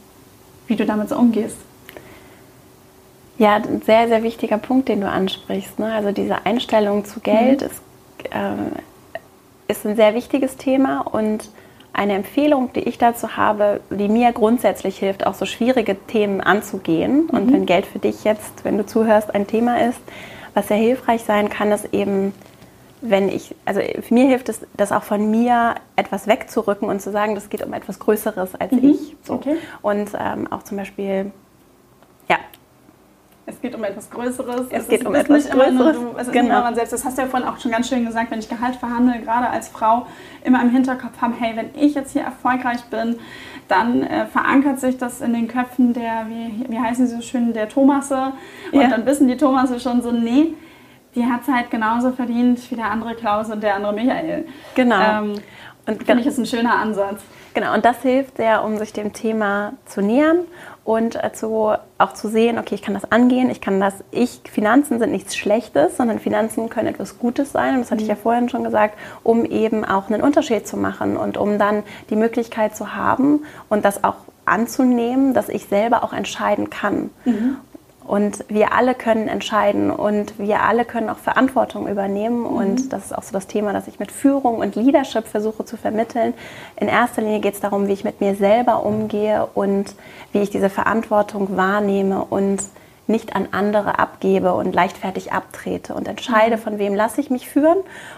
[0.65, 1.57] wie du damit so umgehst.
[3.37, 5.77] Ja, ein sehr, sehr wichtiger Punkt, den du ansprichst.
[5.77, 5.93] Ne?
[5.93, 7.67] Also diese Einstellung zu Geld mhm.
[7.67, 7.81] ist,
[8.31, 8.81] äh,
[9.67, 11.49] ist ein sehr wichtiges Thema und
[11.95, 17.23] eine Empfehlung, die ich dazu habe, die mir grundsätzlich hilft, auch so schwierige Themen anzugehen.
[17.23, 17.29] Mhm.
[17.29, 19.99] Und wenn Geld für dich jetzt, wenn du zuhörst, ein Thema ist,
[20.53, 22.33] was sehr hilfreich sein kann, ist eben,
[23.01, 27.11] wenn ich, also für mir hilft es, das auch von mir etwas wegzurücken und zu
[27.11, 28.89] sagen, das geht um etwas Größeres als mhm.
[28.89, 29.15] ich.
[29.23, 29.35] So.
[29.35, 29.55] Okay.
[29.81, 31.31] Und ähm, auch zum Beispiel,
[32.29, 32.37] ja,
[33.47, 34.67] es geht um etwas Größeres.
[34.69, 35.95] Es, es geht ist, um etwas Größeres.
[35.95, 36.61] Du, es ist genau.
[36.61, 36.93] man selbst.
[36.93, 39.49] Das hast du ja vorhin auch schon ganz schön gesagt, wenn ich Gehalt verhandle, gerade
[39.49, 40.07] als Frau,
[40.43, 43.17] immer im Hinterkopf haben, hey, wenn ich jetzt hier erfolgreich bin,
[43.67, 47.53] dann äh, verankert sich das in den Köpfen der, wie, wie heißen sie so schön,
[47.53, 48.33] der Thomasse.
[48.71, 48.89] Und ja.
[48.89, 50.53] dann wissen die Thomasse schon so, nee,
[51.15, 54.45] die hat es halt genauso verdient wie der andere Klaus und der andere Michael.
[54.75, 54.99] Genau.
[54.99, 55.35] Ähm,
[55.87, 57.21] und finde ich, ist ein schöner Ansatz.
[57.53, 60.39] Genau, und das hilft sehr, um sich dem Thema zu nähern
[60.83, 64.41] und äh, zu, auch zu sehen, okay, ich kann das angehen, ich kann das, ich,
[64.51, 68.15] Finanzen sind nichts Schlechtes, sondern Finanzen können etwas Gutes sein, und das hatte ich ja
[68.15, 68.19] mhm.
[68.19, 72.75] vorhin schon gesagt, um eben auch einen Unterschied zu machen und um dann die Möglichkeit
[72.75, 77.09] zu haben und das auch anzunehmen, dass ich selber auch entscheiden kann.
[77.25, 77.57] Mhm.
[78.05, 82.41] Und wir alle können entscheiden und wir alle können auch Verantwortung übernehmen.
[82.41, 82.45] Mhm.
[82.45, 85.75] Und das ist auch so das Thema, das ich mit Führung und Leadership versuche zu
[85.75, 86.33] vermitteln.
[86.79, 89.95] In erster Linie geht es darum, wie ich mit mir selber umgehe und
[90.31, 92.61] wie ich diese Verantwortung wahrnehme und
[93.07, 96.61] nicht an andere abgebe und leichtfertig abtrete und entscheide, mhm.
[96.61, 97.77] von wem lasse ich mich führen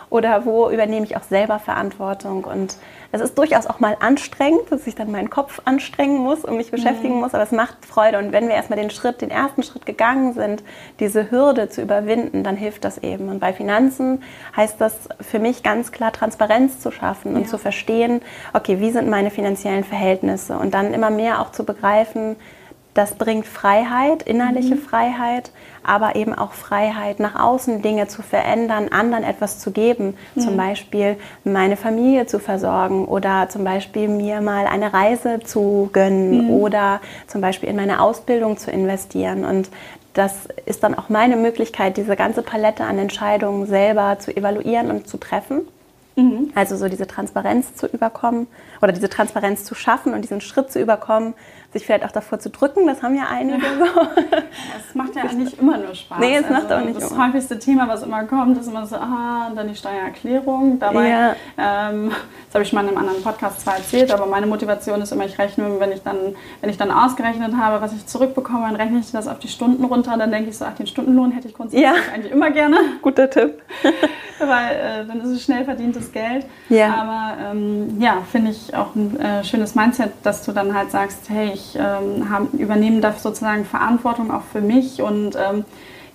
[0.10, 2.46] oder wo übernehme ich auch selber Verantwortung.
[2.46, 2.78] Und
[3.12, 6.72] es ist durchaus auch mal anstrengend, dass ich dann meinen Kopf anstrengen muss und mich
[6.72, 7.22] beschäftigen mhm.
[7.22, 8.18] muss, aber es macht Freude.
[8.18, 10.64] Und wenn wir erstmal den Schritt, den ersten Schritt gegangen sind,
[11.00, 13.30] diese Hürde zu überwinden, dann hilft das eben.
[13.30, 14.24] Und bei Finanzen
[14.56, 17.40] heißt das für mich ganz klar, Transparenz zu schaffen ja.
[17.40, 18.22] und zu verstehen,
[18.54, 22.38] okay, wie sind meine finanziellen Verhältnisse und dann immer mehr auch zu begreifen,
[22.98, 24.80] das bringt Freiheit, innerliche mhm.
[24.80, 25.52] Freiheit,
[25.84, 30.16] aber eben auch Freiheit, nach außen Dinge zu verändern, anderen etwas zu geben.
[30.34, 30.42] Mhm.
[30.42, 36.46] Zum Beispiel meine Familie zu versorgen oder zum Beispiel mir mal eine Reise zu gönnen
[36.46, 36.50] mhm.
[36.50, 39.46] oder zum Beispiel in meine Ausbildung zu investieren.
[39.46, 39.70] Und
[40.16, 45.08] das ist dann auch meine Möglichkeit, diese ganze Palette an Entscheidungen selber zu evaluieren und
[45.08, 45.68] zu treffen.
[46.16, 46.52] Mhm.
[46.56, 48.48] Also so diese Transparenz zu überkommen
[48.82, 51.36] oder diese Transparenz zu schaffen und diesen Schritt zu überkommen,
[51.74, 54.02] sich vielleicht auch davor zu drücken, das haben ja einige so.
[54.88, 56.20] Es macht ja nicht immer nur Spaß.
[56.20, 57.28] Nee, es also macht auch nicht Das immer.
[57.28, 60.80] häufigste Thema, was immer kommt, ist immer so, aha, dann die Steuererklärung.
[60.80, 61.36] Dabei, ja.
[61.58, 62.12] ähm,
[62.48, 65.12] das habe ich schon mal in einem anderen Podcast zwar erzählt, aber meine Motivation ist
[65.12, 66.18] immer, ich rechne, wenn ich dann,
[66.62, 69.84] wenn ich dann ausgerechnet habe, was ich zurückbekomme, dann rechne ich das auf die Stunden
[69.84, 71.96] runter, dann denke ich so, ach, den Stundenlohn hätte ich grundsätzlich ja.
[72.14, 72.78] eigentlich immer gerne.
[73.02, 73.62] Guter Tipp.
[74.40, 76.46] Weil äh, dann ist es schnell verdientes Geld.
[76.70, 76.94] Ja.
[76.94, 81.30] Aber ähm, ja, finde ich auch ein äh, schönes Mindset, dass du dann halt sagst,
[81.30, 85.66] hey, ich ähm, haben, übernehme da sozusagen Verantwortung auch für mich und ähm,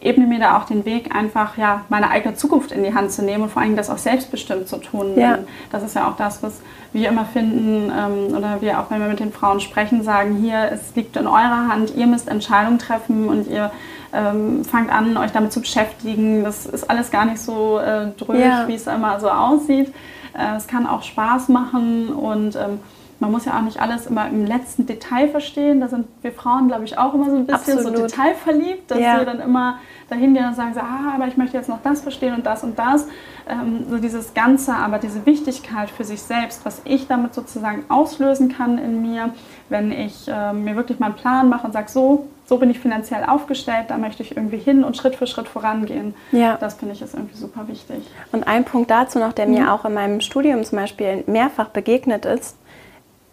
[0.01, 3.23] ebne mir da auch den Weg, einfach ja, meine eigene Zukunft in die Hand zu
[3.23, 5.17] nehmen und vor allem das auch selbstbestimmt zu tun.
[5.17, 5.39] Ja.
[5.71, 6.61] Das ist ja auch das, was
[6.93, 10.71] wir immer finden ähm, oder wir auch, wenn wir mit den Frauen sprechen, sagen, hier,
[10.73, 13.71] es liegt in eurer Hand, ihr müsst Entscheidungen treffen und ihr
[14.13, 16.45] ähm, fangt an, euch damit zu beschäftigen.
[16.45, 18.69] Das ist alles gar nicht so äh, dröge, ja.
[18.69, 19.93] wie es immer so aussieht.
[20.37, 22.81] Äh, es kann auch Spaß machen und ähm,
[23.23, 25.81] man muss ja auch nicht alles immer im letzten Detail verstehen.
[25.81, 27.97] Da sind wir Frauen, glaube ich, auch immer so ein bisschen Absolut.
[27.97, 29.19] so detailverliebt, dass ja.
[29.19, 29.79] wir dann immer
[30.11, 32.65] dahin gehen und sagen, so, ah, aber ich möchte jetzt noch das verstehen und das
[32.65, 33.07] und das.
[33.49, 38.53] Ähm, so dieses Ganze, aber diese Wichtigkeit für sich selbst, was ich damit sozusagen auslösen
[38.53, 39.31] kann in mir,
[39.69, 42.81] wenn ich äh, mir wirklich mal einen Plan mache und sage, so, so bin ich
[42.81, 46.15] finanziell aufgestellt, da möchte ich irgendwie hin und Schritt für Schritt vorangehen.
[46.33, 46.57] Ja.
[46.61, 48.03] Das finde ich ist irgendwie super wichtig.
[48.33, 49.55] Und ein Punkt dazu noch, der mhm.
[49.55, 52.57] mir auch in meinem Studium zum Beispiel mehrfach begegnet ist,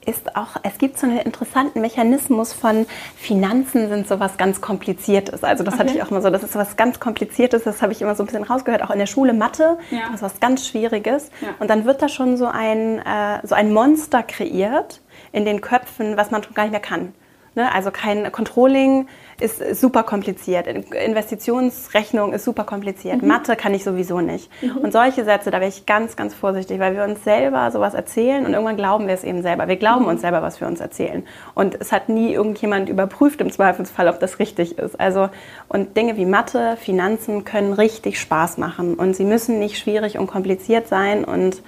[0.05, 2.85] ist auch, es gibt so einen interessanten Mechanismus von
[3.15, 5.43] Finanzen sind so was ganz Kompliziertes.
[5.43, 5.83] Also das okay.
[5.83, 8.15] hatte ich auch immer so, das ist so was ganz Kompliziertes, das habe ich immer
[8.15, 10.01] so ein bisschen rausgehört, auch in der Schule Mathe, ja.
[10.05, 11.29] das ist was ganz Schwieriges.
[11.41, 11.49] Ja.
[11.59, 16.17] Und dann wird da schon so ein, äh, so ein Monster kreiert in den Köpfen,
[16.17, 17.13] was man gar nicht mehr kann.
[17.55, 17.71] Ne?
[17.73, 19.07] Also kein Controlling
[19.41, 20.67] ist super kompliziert.
[20.67, 23.21] Investitionsrechnung ist super kompliziert.
[23.21, 23.27] Mhm.
[23.27, 24.49] Mathe kann ich sowieso nicht.
[24.61, 24.77] Mhm.
[24.77, 28.45] Und solche Sätze, da bin ich ganz, ganz vorsichtig, weil wir uns selber sowas erzählen
[28.45, 29.67] und irgendwann glauben wir es eben selber.
[29.67, 30.09] Wir glauben mhm.
[30.09, 31.23] uns selber, was wir uns erzählen.
[31.53, 34.99] Und es hat nie irgendjemand überprüft im Zweifelsfall, ob das richtig ist.
[34.99, 35.29] Also,
[35.67, 40.27] und Dinge wie Mathe, Finanzen können richtig Spaß machen und sie müssen nicht schwierig und
[40.27, 41.61] kompliziert sein und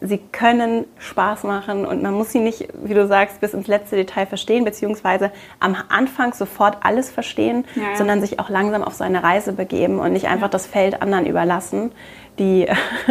[0.00, 3.96] sie können Spaß machen und man muss sie nicht, wie du sagst, bis ins letzte
[3.96, 7.96] Detail verstehen, beziehungsweise am Anfang sofort alles verstehen, ja, ja.
[7.96, 10.52] sondern sich auch langsam auf so eine Reise begeben und nicht einfach ja.
[10.52, 11.92] das Feld anderen überlassen,
[12.38, 12.66] die,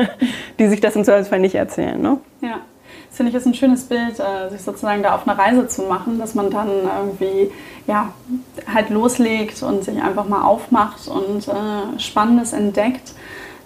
[0.60, 2.02] die sich das im Zweifelsfall nicht erzählen.
[2.02, 2.18] Ne?
[2.42, 2.62] Ja.
[3.08, 5.84] Das finde ich ist ein schönes Bild, äh, sich sozusagen da auf eine Reise zu
[5.84, 7.52] machen, dass man dann irgendwie
[7.86, 8.14] ja,
[8.74, 13.14] halt loslegt und sich einfach mal aufmacht und äh, Spannendes entdeckt.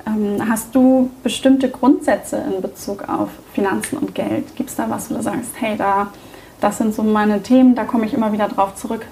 [0.07, 4.55] Ähm, hast du bestimmte Grundsätze in Bezug auf Finanzen und Geld?
[4.55, 6.07] Gibt es da was, wo du sagst, hey, da,
[6.61, 9.05] das sind so meine Themen, da komme ich immer wieder drauf zurück?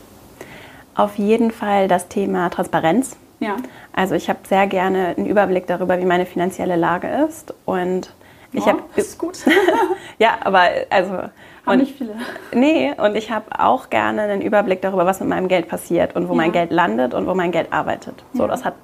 [0.95, 3.17] Auf jeden Fall das Thema Transparenz.
[3.39, 3.58] Ja.
[3.91, 8.13] Also ich habe sehr gerne einen Überblick darüber, wie meine finanzielle Lage ist und
[8.53, 9.39] ich oh, habe ist gut.
[10.19, 11.23] ja, aber also
[11.65, 12.13] haben nicht viele.
[12.53, 16.27] Nee, und ich habe auch gerne einen Überblick darüber, was mit meinem Geld passiert und
[16.27, 16.38] wo ja.
[16.38, 18.23] mein Geld landet und wo mein Geld arbeitet.
[18.34, 18.47] So, ja.
[18.47, 18.75] das hat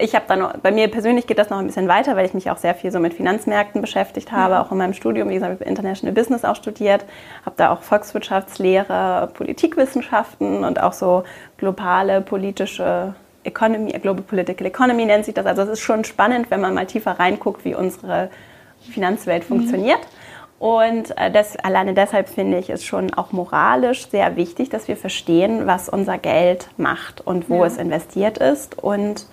[0.00, 2.50] ich habe dann bei mir persönlich geht das noch ein bisschen weiter, weil ich mich
[2.50, 4.62] auch sehr viel so mit Finanzmärkten beschäftigt habe, ja.
[4.62, 7.04] auch in meinem Studium, wie gesagt, International Business auch studiert,
[7.44, 11.24] habe da auch Volkswirtschaftslehre, Politikwissenschaften und auch so
[11.56, 15.46] globale politische Economy, Global Political Economy nennt sich das.
[15.46, 18.30] Also es ist schon spannend, wenn man mal tiefer reinguckt, wie unsere
[18.80, 19.54] Finanzwelt mhm.
[19.54, 20.00] funktioniert.
[20.58, 24.96] Und äh, das, alleine deshalb finde ich es schon auch moralisch sehr wichtig, dass wir
[24.96, 27.66] verstehen, was unser Geld macht und wo ja.
[27.66, 29.26] es investiert ist und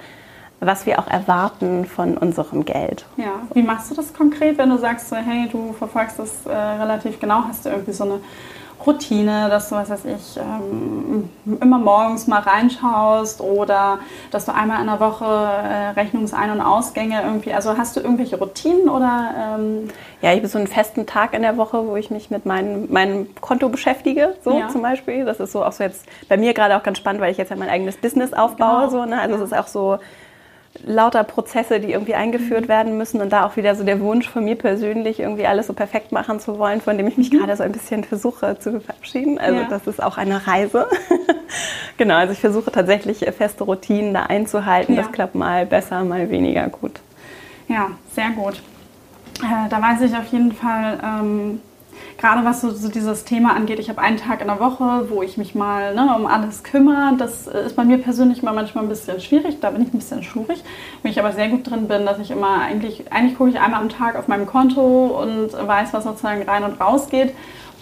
[0.60, 3.06] was wir auch erwarten von unserem Geld.
[3.18, 6.56] Ja, wie machst du das konkret, wenn du sagst, so, hey, du verfolgst das äh,
[6.56, 8.20] relativ genau, hast du irgendwie so eine
[8.86, 11.30] Routine, dass du, was weiß ich, ähm,
[11.62, 14.00] immer morgens mal reinschaust oder
[14.32, 18.38] dass du einmal in der Woche äh, Rechnungsein- und Ausgänge irgendwie, also hast du irgendwelche
[18.38, 19.56] Routinen oder?
[19.56, 19.88] Ähm
[20.22, 22.92] ja, ich habe so einen festen Tag in der Woche, wo ich mich mit meinem,
[22.92, 24.68] meinem Konto beschäftige, so ja.
[24.68, 25.26] zum Beispiel.
[25.26, 27.50] Das ist so auch so jetzt bei mir gerade auch ganz spannend, weil ich jetzt
[27.50, 28.90] ja mein eigenes Business aufbaue, genau.
[28.90, 29.20] so, ne?
[29.20, 30.00] also es ist auch so
[30.84, 34.44] lauter Prozesse, die irgendwie eingeführt werden müssen und da auch wieder so der Wunsch von
[34.44, 37.40] mir persönlich, irgendwie alles so perfekt machen zu wollen, von dem ich mich mhm.
[37.40, 39.38] gerade so ein bisschen versuche zu verabschieden.
[39.38, 39.68] Also ja.
[39.70, 40.88] das ist auch eine Reise.
[41.98, 44.96] genau, also ich versuche tatsächlich feste Routinen da einzuhalten.
[44.96, 45.04] Ja.
[45.04, 47.00] Das klappt mal besser, mal weniger gut.
[47.68, 48.62] Ja, sehr gut.
[49.42, 51.62] Äh, da weiß ich auf jeden Fall, ähm,
[52.18, 55.22] gerade was so, so, dieses Thema angeht, ich habe einen Tag in der Woche, wo
[55.22, 57.16] ich mich mal ne, um alles kümmere.
[57.18, 60.24] Das ist bei mir persönlich mal manchmal ein bisschen schwierig, da bin ich ein bisschen
[60.24, 60.64] schurig.
[61.04, 63.82] Wo ich aber sehr gut drin bin, dass ich immer eigentlich, eigentlich gucke ich einmal
[63.82, 67.34] am Tag auf meinem Konto und weiß, was sozusagen rein und raus geht.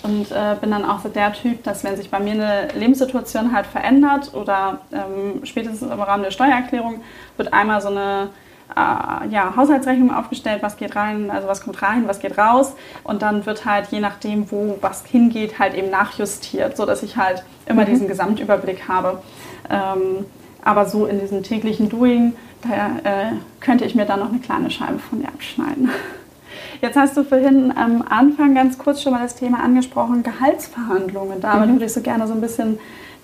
[0.04, 3.54] Und äh, bin dann auch so der Typ, dass wenn sich bei mir eine Lebenssituation
[3.54, 7.02] halt verändert oder ähm, spätestens im Rahmen der Steuererklärung
[7.38, 8.30] wird einmal so eine
[8.75, 12.75] äh, ja, Haushaltsrechnung aufgestellt, was geht rein, also was kommt rein, was geht raus.
[13.03, 17.43] Und dann wird halt je nachdem, wo was hingeht, halt eben nachjustiert, sodass ich halt
[17.65, 17.88] immer mhm.
[17.88, 19.21] diesen Gesamtüberblick habe.
[19.69, 20.25] Ähm,
[20.63, 22.69] aber so in diesem täglichen Doing, da
[23.09, 25.89] äh, könnte ich mir dann noch eine kleine Scheibe von dir abschneiden.
[26.81, 31.41] Jetzt hast du vorhin am Anfang ganz kurz schon mal das Thema angesprochen, Gehaltsverhandlungen.
[31.41, 31.73] Damit mhm.
[31.73, 32.77] würde ich so gerne so ein bisschen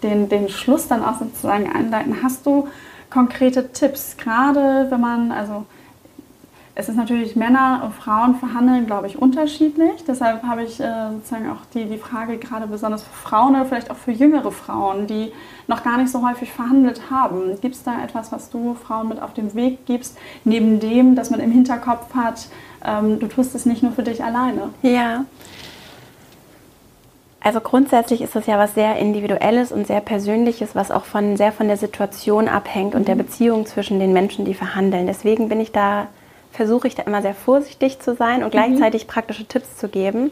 [0.03, 2.23] den, den Schluss dann auch sozusagen einleiten.
[2.23, 2.67] Hast du
[3.09, 5.65] konkrete Tipps, gerade wenn man, also
[6.79, 10.05] es ist natürlich Männer und Frauen verhandeln, glaube ich, unterschiedlich.
[10.07, 13.91] Deshalb habe ich äh, sozusagen auch die, die Frage gerade besonders für Frauen oder vielleicht
[13.91, 15.33] auch für jüngere Frauen, die
[15.67, 17.59] noch gar nicht so häufig verhandelt haben.
[17.59, 21.31] Gibt es da etwas, was du Frauen mit auf den Weg gibst, neben dem, dass
[21.31, 22.47] man im Hinterkopf hat,
[22.85, 24.69] ähm, du tust es nicht nur für dich alleine?
[24.81, 25.25] Ja,
[27.49, 31.51] also grundsätzlich ist das ja was sehr Individuelles und sehr Persönliches, was auch von, sehr
[31.51, 33.19] von der Situation abhängt und der mhm.
[33.19, 35.07] Beziehung zwischen den Menschen, die verhandeln.
[35.07, 36.09] Deswegen bin ich da,
[36.51, 38.51] versuche ich da immer sehr vorsichtig zu sein und mhm.
[38.51, 40.29] gleichzeitig praktische Tipps zu geben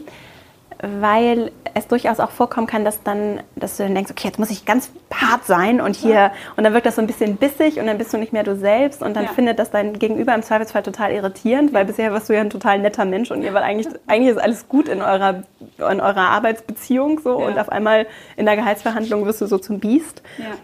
[0.82, 4.50] weil es durchaus auch vorkommen kann, dass dann, dass du dann denkst, okay, jetzt muss
[4.50, 6.32] ich ganz hart sein und hier ja.
[6.56, 8.56] und dann wirkt das so ein bisschen bissig und dann bist du nicht mehr du
[8.56, 9.30] selbst und dann ja.
[9.30, 12.78] findet das dein Gegenüber im Zweifelsfall total irritierend, weil bisher warst du ja ein total
[12.78, 15.42] netter Mensch und ihr war eigentlich eigentlich ist alles gut in eurer
[15.78, 17.46] in eurer Arbeitsbeziehung so ja.
[17.46, 20.22] und auf einmal in der Gehaltsverhandlung wirst du so zum Biest.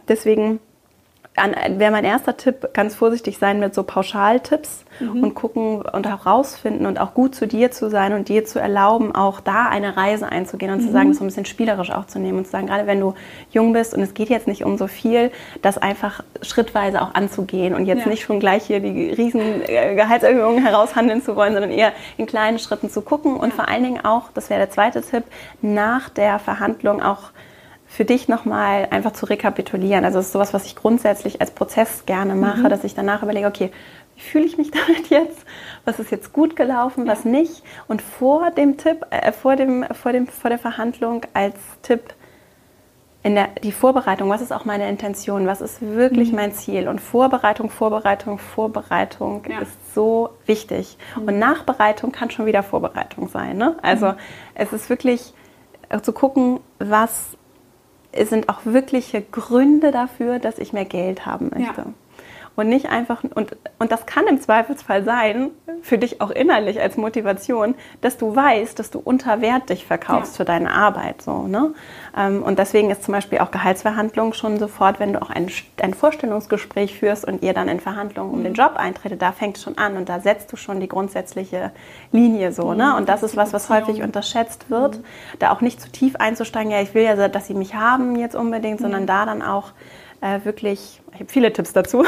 [0.09, 0.61] Deswegen
[1.37, 5.25] wäre mein erster Tipp, ganz vorsichtig sein mit so Pauschaltipps mhm.
[5.25, 8.61] und gucken und auch rausfinden und auch gut zu dir zu sein und dir zu
[8.61, 10.87] erlauben, auch da eine Reise einzugehen und mhm.
[10.87, 13.01] zu sagen, das so ein bisschen spielerisch auch zu nehmen und zu sagen, gerade wenn
[13.01, 13.15] du
[13.51, 17.75] jung bist und es geht jetzt nicht um so viel, das einfach schrittweise auch anzugehen
[17.75, 18.11] und jetzt ja.
[18.11, 22.61] nicht schon gleich hier die riesen äh, Gehaltserhöhungen heraushandeln zu wollen, sondern eher in kleinen
[22.61, 23.55] Schritten zu gucken und ja.
[23.57, 25.25] vor allen Dingen auch, das wäre der zweite Tipp,
[25.63, 27.31] nach der Verhandlung auch
[27.95, 30.05] für dich nochmal einfach zu rekapitulieren.
[30.05, 32.69] Also es ist sowas, was ich grundsätzlich als Prozess gerne mache, mhm.
[32.69, 33.71] dass ich danach überlege, okay,
[34.17, 35.47] wie fühle ich mich damit jetzt?
[35.85, 37.63] Was ist jetzt gut gelaufen, was nicht?
[37.87, 42.15] Und vor dem Tipp, äh, vor, dem, vor, dem, vor der Verhandlung als Tipp
[43.23, 46.37] in der, die Vorbereitung, was ist auch meine Intention, was ist wirklich mhm.
[46.37, 46.89] mein Ziel?
[46.89, 49.61] Und Vorbereitung, Vorbereitung, Vorbereitung ja.
[49.61, 50.99] ist so wichtig.
[51.15, 51.29] Mhm.
[51.29, 53.57] Und Nachbereitung kann schon wieder Vorbereitung sein.
[53.57, 53.77] Ne?
[53.83, 54.17] Also mhm.
[54.57, 55.33] es ist wirklich
[55.91, 57.37] äh, zu gucken, was
[58.23, 61.81] sind auch wirkliche Gründe dafür, dass ich mehr Geld haben möchte.
[61.83, 61.95] Ja.
[62.57, 65.51] Und nicht einfach, und, und das kann im Zweifelsfall sein,
[65.83, 70.35] für dich auch innerlich als Motivation, dass du weißt, dass du unter Wert dich verkaufst
[70.35, 70.37] ja.
[70.39, 71.21] für deine Arbeit.
[71.21, 71.75] So, ne?
[72.17, 75.51] Ähm, und deswegen ist zum Beispiel auch Gehaltsverhandlung schon sofort, wenn du auch ein,
[75.83, 78.45] ein Vorstellungsgespräch führst und ihr dann in Verhandlungen um mhm.
[78.45, 81.73] den Job eintretet, da fängt es schon an und da setzt du schon die grundsätzliche
[82.13, 82.71] Linie so.
[82.71, 82.77] Mhm.
[82.77, 82.97] Ne?
[82.97, 85.05] Und das ist was, was häufig unterschätzt wird, mhm.
[85.41, 88.37] da auch nicht zu tief einzusteigen, ja, ich will ja, dass sie mich haben jetzt
[88.37, 89.07] unbedingt, sondern mhm.
[89.07, 89.73] da dann auch
[90.25, 92.05] äh, wirklich, ich habe viele Tipps dazu,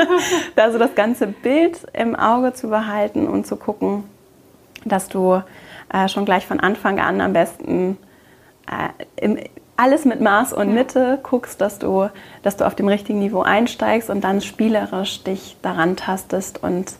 [0.56, 4.04] da so das ganze Bild im Auge zu behalten und zu gucken,
[4.84, 5.42] dass du
[5.92, 7.98] äh, schon gleich von Anfang an am besten
[8.68, 9.38] äh, im,
[9.76, 12.08] alles mit Maß und Mitte guckst, dass du,
[12.42, 16.92] dass du auf dem richtigen Niveau einsteigst und dann spielerisch dich daran tastest und,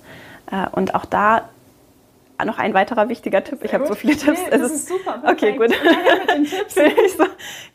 [0.51, 1.49] äh, und auch da
[2.45, 3.61] noch ein weiterer wichtiger Tipp.
[3.63, 4.41] ich habe so viele Tipps.
[4.45, 5.19] Nee, das ist super.
[5.19, 5.43] Perfekt.
[5.43, 5.71] Okay, gut.
[7.17, 7.25] so,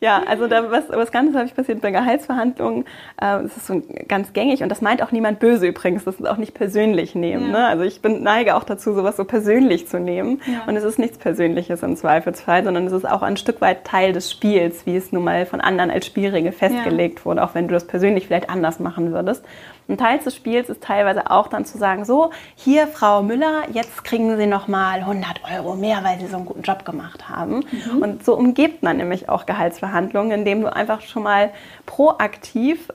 [0.00, 2.84] ja, also da, was, was ganz häufig passiert bei Gehaltsverhandlungen,
[3.20, 6.04] äh, das ist so ganz gängig und das meint auch niemand böse übrigens.
[6.04, 7.46] Das ist auch nicht persönlich nehmen.
[7.46, 7.52] Ja.
[7.52, 7.66] Ne?
[7.66, 10.40] Also ich bin, neige auch dazu, sowas so persönlich zu nehmen.
[10.46, 10.62] Ja.
[10.66, 14.12] Und es ist nichts Persönliches im Zweifelsfall, sondern es ist auch ein Stück weit Teil
[14.12, 17.24] des Spiels, wie es nun mal von anderen als Spielregel festgelegt ja.
[17.24, 19.44] wurde, auch wenn du das persönlich vielleicht anders machen würdest.
[19.88, 24.04] Und Teil des Spiels ist teilweise auch dann zu sagen, so, hier Frau Müller, jetzt
[24.04, 27.64] kriegen Sie noch mal 100 Euro mehr, weil Sie so einen guten Job gemacht haben.
[27.70, 28.02] Mhm.
[28.02, 31.50] Und so umgibt man nämlich auch Gehaltsverhandlungen, indem du einfach schon mal
[31.86, 32.88] proaktiv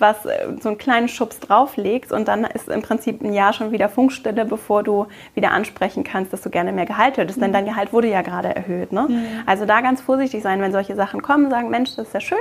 [0.00, 3.72] was äh, so einen kleinen Schubs drauflegst und dann ist im Prinzip ein Jahr schon
[3.72, 7.42] wieder Funkstille, bevor du wieder ansprechen kannst, dass du gerne mehr Gehalt hättest, mhm.
[7.42, 8.92] denn dein Gehalt wurde ja gerade erhöht.
[8.92, 9.06] Ne?
[9.08, 9.26] Mhm.
[9.46, 12.38] Also da ganz vorsichtig sein, wenn solche Sachen kommen, sagen, Mensch, das ist ja schön,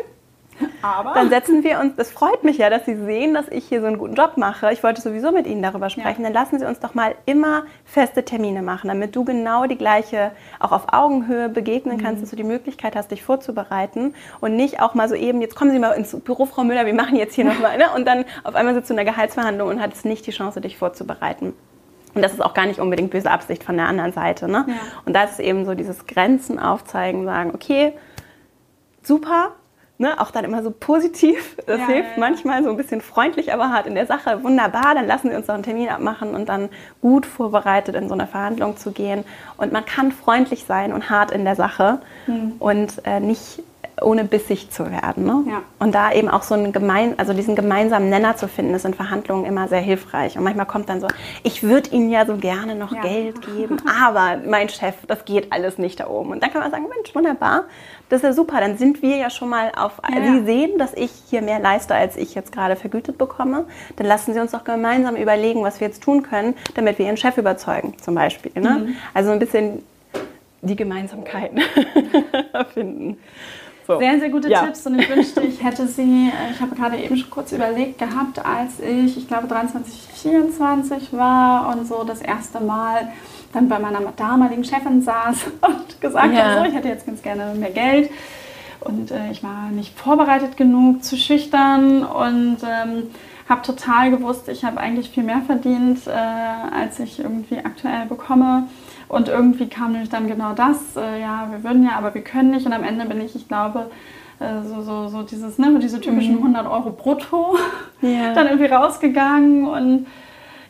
[0.81, 3.81] aber dann setzen wir uns, das freut mich ja, dass Sie sehen, dass ich hier
[3.81, 4.71] so einen guten Job mache.
[4.73, 6.21] Ich wollte sowieso mit Ihnen darüber sprechen.
[6.21, 6.29] Ja.
[6.29, 10.31] Dann lassen Sie uns doch mal immer feste Termine machen, damit du genau die gleiche,
[10.59, 12.21] auch auf Augenhöhe begegnen kannst, mhm.
[12.21, 15.71] dass du die Möglichkeit hast, dich vorzubereiten und nicht auch mal so eben, jetzt kommen
[15.71, 17.85] Sie mal ins Büro, Frau Müller, wir machen jetzt hier nochmal, ne?
[17.95, 20.77] und dann auf einmal sitzt du in der Gehaltsverhandlung und hattest nicht die Chance, dich
[20.77, 21.53] vorzubereiten.
[22.13, 24.47] Und das ist auch gar nicht unbedingt böse Absicht von der anderen Seite.
[24.47, 24.65] Ne?
[24.67, 24.73] Ja.
[25.05, 27.93] Und da ist eben so dieses Grenzen aufzeigen, sagen, okay,
[29.01, 29.53] super,
[29.99, 31.55] Ne, auch dann immer so positiv.
[31.67, 32.19] Das ja, hilft ja, ja.
[32.19, 34.43] manchmal so ein bisschen freundlich, aber hart in der Sache.
[34.43, 38.15] Wunderbar, dann lassen Sie uns doch einen Termin abmachen und dann gut vorbereitet in so
[38.15, 39.23] eine Verhandlung zu gehen.
[39.57, 42.53] Und man kann freundlich sein und hart in der Sache mhm.
[42.57, 43.61] und äh, nicht
[44.03, 45.25] ohne bissig zu werden.
[45.25, 45.43] Ne?
[45.47, 45.61] Ja.
[45.79, 48.93] Und da eben auch so einen gemein, also diesen gemeinsamen Nenner zu finden, ist in
[48.93, 50.37] Verhandlungen immer sehr hilfreich.
[50.37, 51.07] Und manchmal kommt dann so,
[51.43, 53.01] ich würde Ihnen ja so gerne noch ja.
[53.01, 56.31] Geld geben, aber mein Chef, das geht alles nicht da oben.
[56.31, 57.65] Und dann kann man sagen, Mensch, wunderbar,
[58.09, 60.21] das ist ja super, dann sind wir ja schon mal auf, ja.
[60.21, 63.65] Sie sehen, dass ich hier mehr leiste, als ich jetzt gerade vergütet bekomme.
[63.95, 67.17] Dann lassen Sie uns doch gemeinsam überlegen, was wir jetzt tun können, damit wir Ihren
[67.17, 68.51] Chef überzeugen, zum Beispiel.
[68.55, 68.69] Ne?
[68.69, 68.95] Mhm.
[69.13, 69.83] Also ein bisschen
[70.63, 71.61] die Gemeinsamkeiten
[72.73, 73.17] finden.
[73.85, 73.99] So.
[73.99, 74.65] Sehr, sehr gute ja.
[74.65, 77.97] Tipps und ich wünschte, ich hätte sie, äh, ich habe gerade eben schon kurz überlegt
[77.97, 83.11] gehabt, als ich, ich glaube 23, 24 war und so das erste Mal
[83.51, 86.43] dann bei meiner damaligen Chefin saß und gesagt ja.
[86.43, 88.09] habe, so, ich hätte jetzt ganz gerne mehr Geld
[88.79, 93.09] und äh, ich war nicht vorbereitet genug, zu schüchtern und ähm,
[93.49, 98.67] habe total gewusst, ich habe eigentlich viel mehr verdient, äh, als ich irgendwie aktuell bekomme.
[99.13, 102.49] Und irgendwie kam nämlich dann genau das, äh, ja, wir würden ja, aber wir können
[102.51, 102.65] nicht.
[102.65, 103.91] Und am Ende bin ich, ich glaube,
[104.39, 106.71] äh, so, so, so dieses, ne, diese typischen 100 mhm.
[106.71, 107.55] Euro brutto
[108.01, 108.33] yeah.
[108.35, 110.07] dann irgendwie rausgegangen und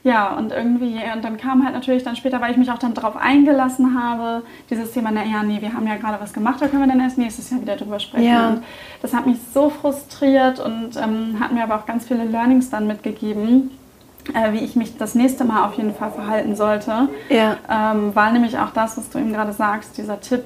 [0.03, 2.93] ja, und irgendwie, und dann kam halt natürlich dann später, weil ich mich auch dann
[2.93, 6.81] darauf eingelassen habe, dieses Thema, naja, nee, wir haben ja gerade was gemacht, da können
[6.81, 8.27] wir dann erst nächstes Jahr wieder drüber sprechen.
[8.27, 8.49] Ja.
[8.49, 8.63] Und
[9.01, 12.85] das hat mich so frustriert und ähm, hat mir aber auch ganz viele Learnings dann
[12.85, 13.71] mitgegeben
[14.33, 17.09] äh, wie ich mich das nächste Mal auf jeden Fall verhalten sollte.
[17.29, 17.57] Ja.
[17.69, 20.43] Ähm, weil nämlich auch das, was du eben gerade sagst, dieser Tipp,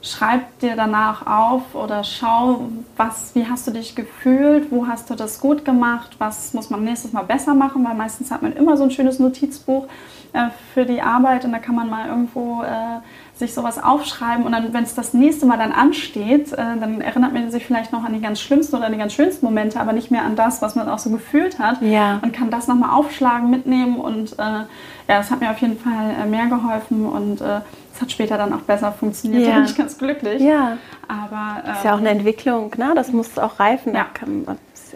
[0.00, 5.14] schreib dir danach auf oder schau, was, wie hast du dich gefühlt, wo hast du
[5.14, 8.76] das gut gemacht, was muss man nächstes Mal besser machen, weil meistens hat man immer
[8.76, 9.86] so ein schönes Notizbuch
[10.32, 13.00] äh, für die Arbeit und da kann man mal irgendwo äh,
[13.38, 17.32] sich sowas aufschreiben und dann, wenn es das nächste Mal dann ansteht, äh, dann erinnert
[17.32, 20.10] man sich vielleicht noch an die ganz schlimmsten oder die ganz schönsten Momente, aber nicht
[20.10, 22.18] mehr an das, was man auch so gefühlt hat ja.
[22.22, 24.66] und kann das nochmal aufschlagen, mitnehmen und äh, ja,
[25.06, 27.60] das hat mir auf jeden Fall äh, mehr geholfen und äh,
[27.94, 29.44] es hat später dann auch besser funktioniert.
[29.44, 29.50] Ja.
[29.50, 30.42] Da bin ich ganz glücklich.
[30.42, 30.76] Ja.
[31.06, 32.92] Aber, das ist ja auch eine ähm, Entwicklung, ne?
[32.94, 33.94] das muss auch reifen.
[33.94, 34.06] Ja.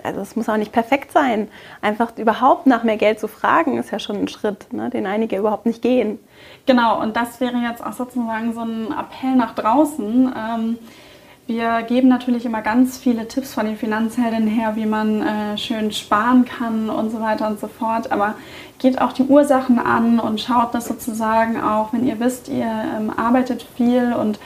[0.03, 1.49] Also es muss auch nicht perfekt sein.
[1.81, 4.91] Einfach überhaupt nach mehr Geld zu fragen, ist ja schon ein Schritt, ne?
[4.91, 6.19] den einige überhaupt nicht gehen.
[6.67, 10.33] Genau, und das wäre jetzt auch sozusagen so ein Appell nach draußen.
[10.37, 10.79] Ähm,
[11.49, 15.91] Wir geben natürlich immer ganz viele Tipps von den Finanzheldinnen her, wie man äh, schön
[15.91, 18.13] sparen kann und so weiter und so fort.
[18.13, 18.37] Aber
[18.79, 22.65] geht auch die Ursachen an und schaut das sozusagen auch, wenn ihr wisst, ihr
[22.97, 24.39] ähm, arbeitet viel und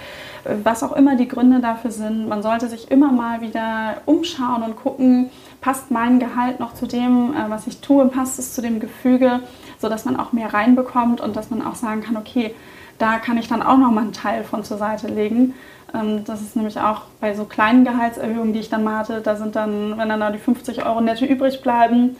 [0.65, 2.29] was auch immer die Gründe dafür sind.
[2.29, 5.31] Man sollte sich immer mal wieder umschauen und gucken,
[5.61, 9.41] passt mein Gehalt noch zu dem, äh, was ich tue, passt es zu dem Gefüge,
[9.79, 12.55] sodass man auch mehr reinbekommt und dass man auch sagen kann, okay,
[12.99, 15.55] da kann ich dann auch noch mal einen Teil von zur Seite legen.
[15.95, 19.37] Ähm, das ist nämlich auch bei so kleinen Gehaltserhöhungen, die ich dann mal hatte, da
[19.37, 22.17] sind dann, wenn dann da die 50 Euro netto übrig bleiben,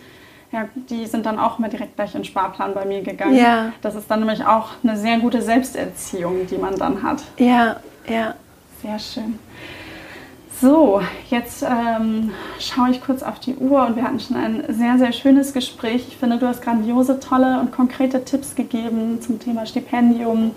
[0.53, 3.37] ja, die sind dann auch immer direkt gleich in den Sparplan bei mir gegangen.
[3.37, 3.73] Ja.
[3.83, 7.23] Das ist dann nämlich auch eine sehr gute Selbsterziehung, die man dann hat.
[7.37, 7.77] Ja,
[8.09, 8.35] ja.
[8.83, 9.39] Sehr schön.
[10.61, 14.97] So, jetzt ähm, schaue ich kurz auf die Uhr und wir hatten schon ein sehr,
[14.97, 16.07] sehr schönes Gespräch.
[16.09, 20.53] Ich finde, du hast grandiose, tolle und konkrete Tipps gegeben zum Thema Stipendium,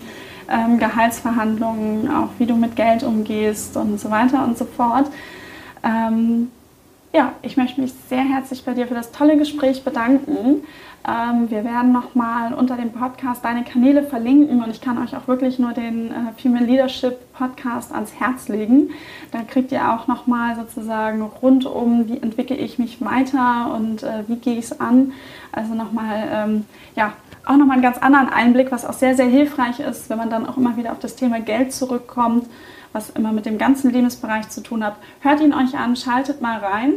[0.49, 5.07] ähm, Gehaltsverhandlungen, auch wie du mit Geld umgehst und so weiter und so fort.
[5.83, 6.49] Ähm,
[7.13, 10.63] ja, ich möchte mich sehr herzlich bei dir für das tolle Gespräch bedanken.
[11.07, 15.27] Ähm, wir werden nochmal unter dem Podcast deine Kanäle verlinken und ich kann euch auch
[15.27, 18.89] wirklich nur den äh, Female Leadership Podcast ans Herz legen.
[19.31, 24.35] Da kriegt ihr auch nochmal sozusagen rundum, wie entwickle ich mich weiter und äh, wie
[24.35, 25.13] gehe ich es an.
[25.51, 27.13] Also nochmal, ähm, ja,
[27.49, 30.47] auch nochmal einen ganz anderen Einblick, was auch sehr, sehr hilfreich ist, wenn man dann
[30.47, 32.47] auch immer wieder auf das Thema Geld zurückkommt,
[32.93, 34.95] was immer mit dem ganzen Lebensbereich zu tun hat.
[35.21, 36.93] Hört ihn euch an, schaltet mal rein.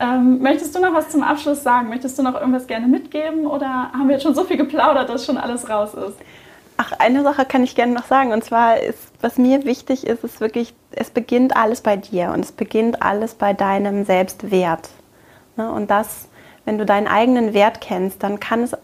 [0.00, 1.88] Ähm, möchtest du noch was zum Abschluss sagen?
[1.88, 5.26] Möchtest du noch irgendwas gerne mitgeben oder haben wir jetzt schon so viel geplaudert, dass
[5.26, 6.16] schon alles raus ist?
[6.76, 8.32] Ach, eine Sache kann ich gerne noch sagen.
[8.32, 12.40] Und zwar ist, was mir wichtig ist, ist wirklich, es beginnt alles bei dir und
[12.44, 14.88] es beginnt alles bei deinem Selbstwert.
[15.56, 15.68] Ne?
[15.72, 16.28] Und das
[16.68, 18.76] wenn du deinen eigenen Wert kennst, dann, kann es,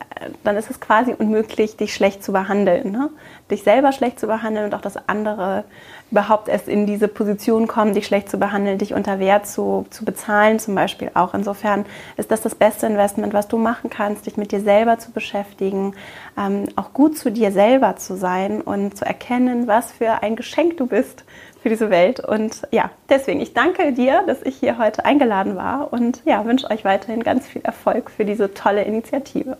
[0.43, 2.93] dann ist es quasi unmöglich, dich schlecht zu behandeln.
[2.93, 3.11] Ne?
[3.51, 5.65] Dich selber schlecht zu behandeln und auch das andere
[6.11, 10.07] überhaupt erst in diese Position kommen, dich schlecht zu behandeln, dich unter Wert zu, zu
[10.07, 11.35] bezahlen zum Beispiel auch.
[11.35, 11.85] Insofern
[12.17, 15.95] ist das das beste Investment, was du machen kannst, dich mit dir selber zu beschäftigen,
[16.39, 20.79] ähm, auch gut zu dir selber zu sein und zu erkennen, was für ein Geschenk
[20.79, 21.25] du bist
[21.65, 22.21] für diese Welt.
[22.21, 26.71] Und ja, deswegen, ich danke dir, dass ich hier heute eingeladen war und ja, wünsche
[26.71, 29.57] euch weiterhin ganz viel Erfolg für diese tolle Initiative.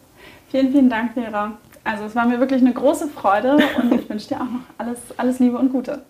[0.51, 1.53] Vielen, vielen Dank, Vera.
[1.83, 4.99] Also es war mir wirklich eine große Freude und ich wünsche dir auch noch alles,
[5.17, 6.03] alles Liebe und Gute.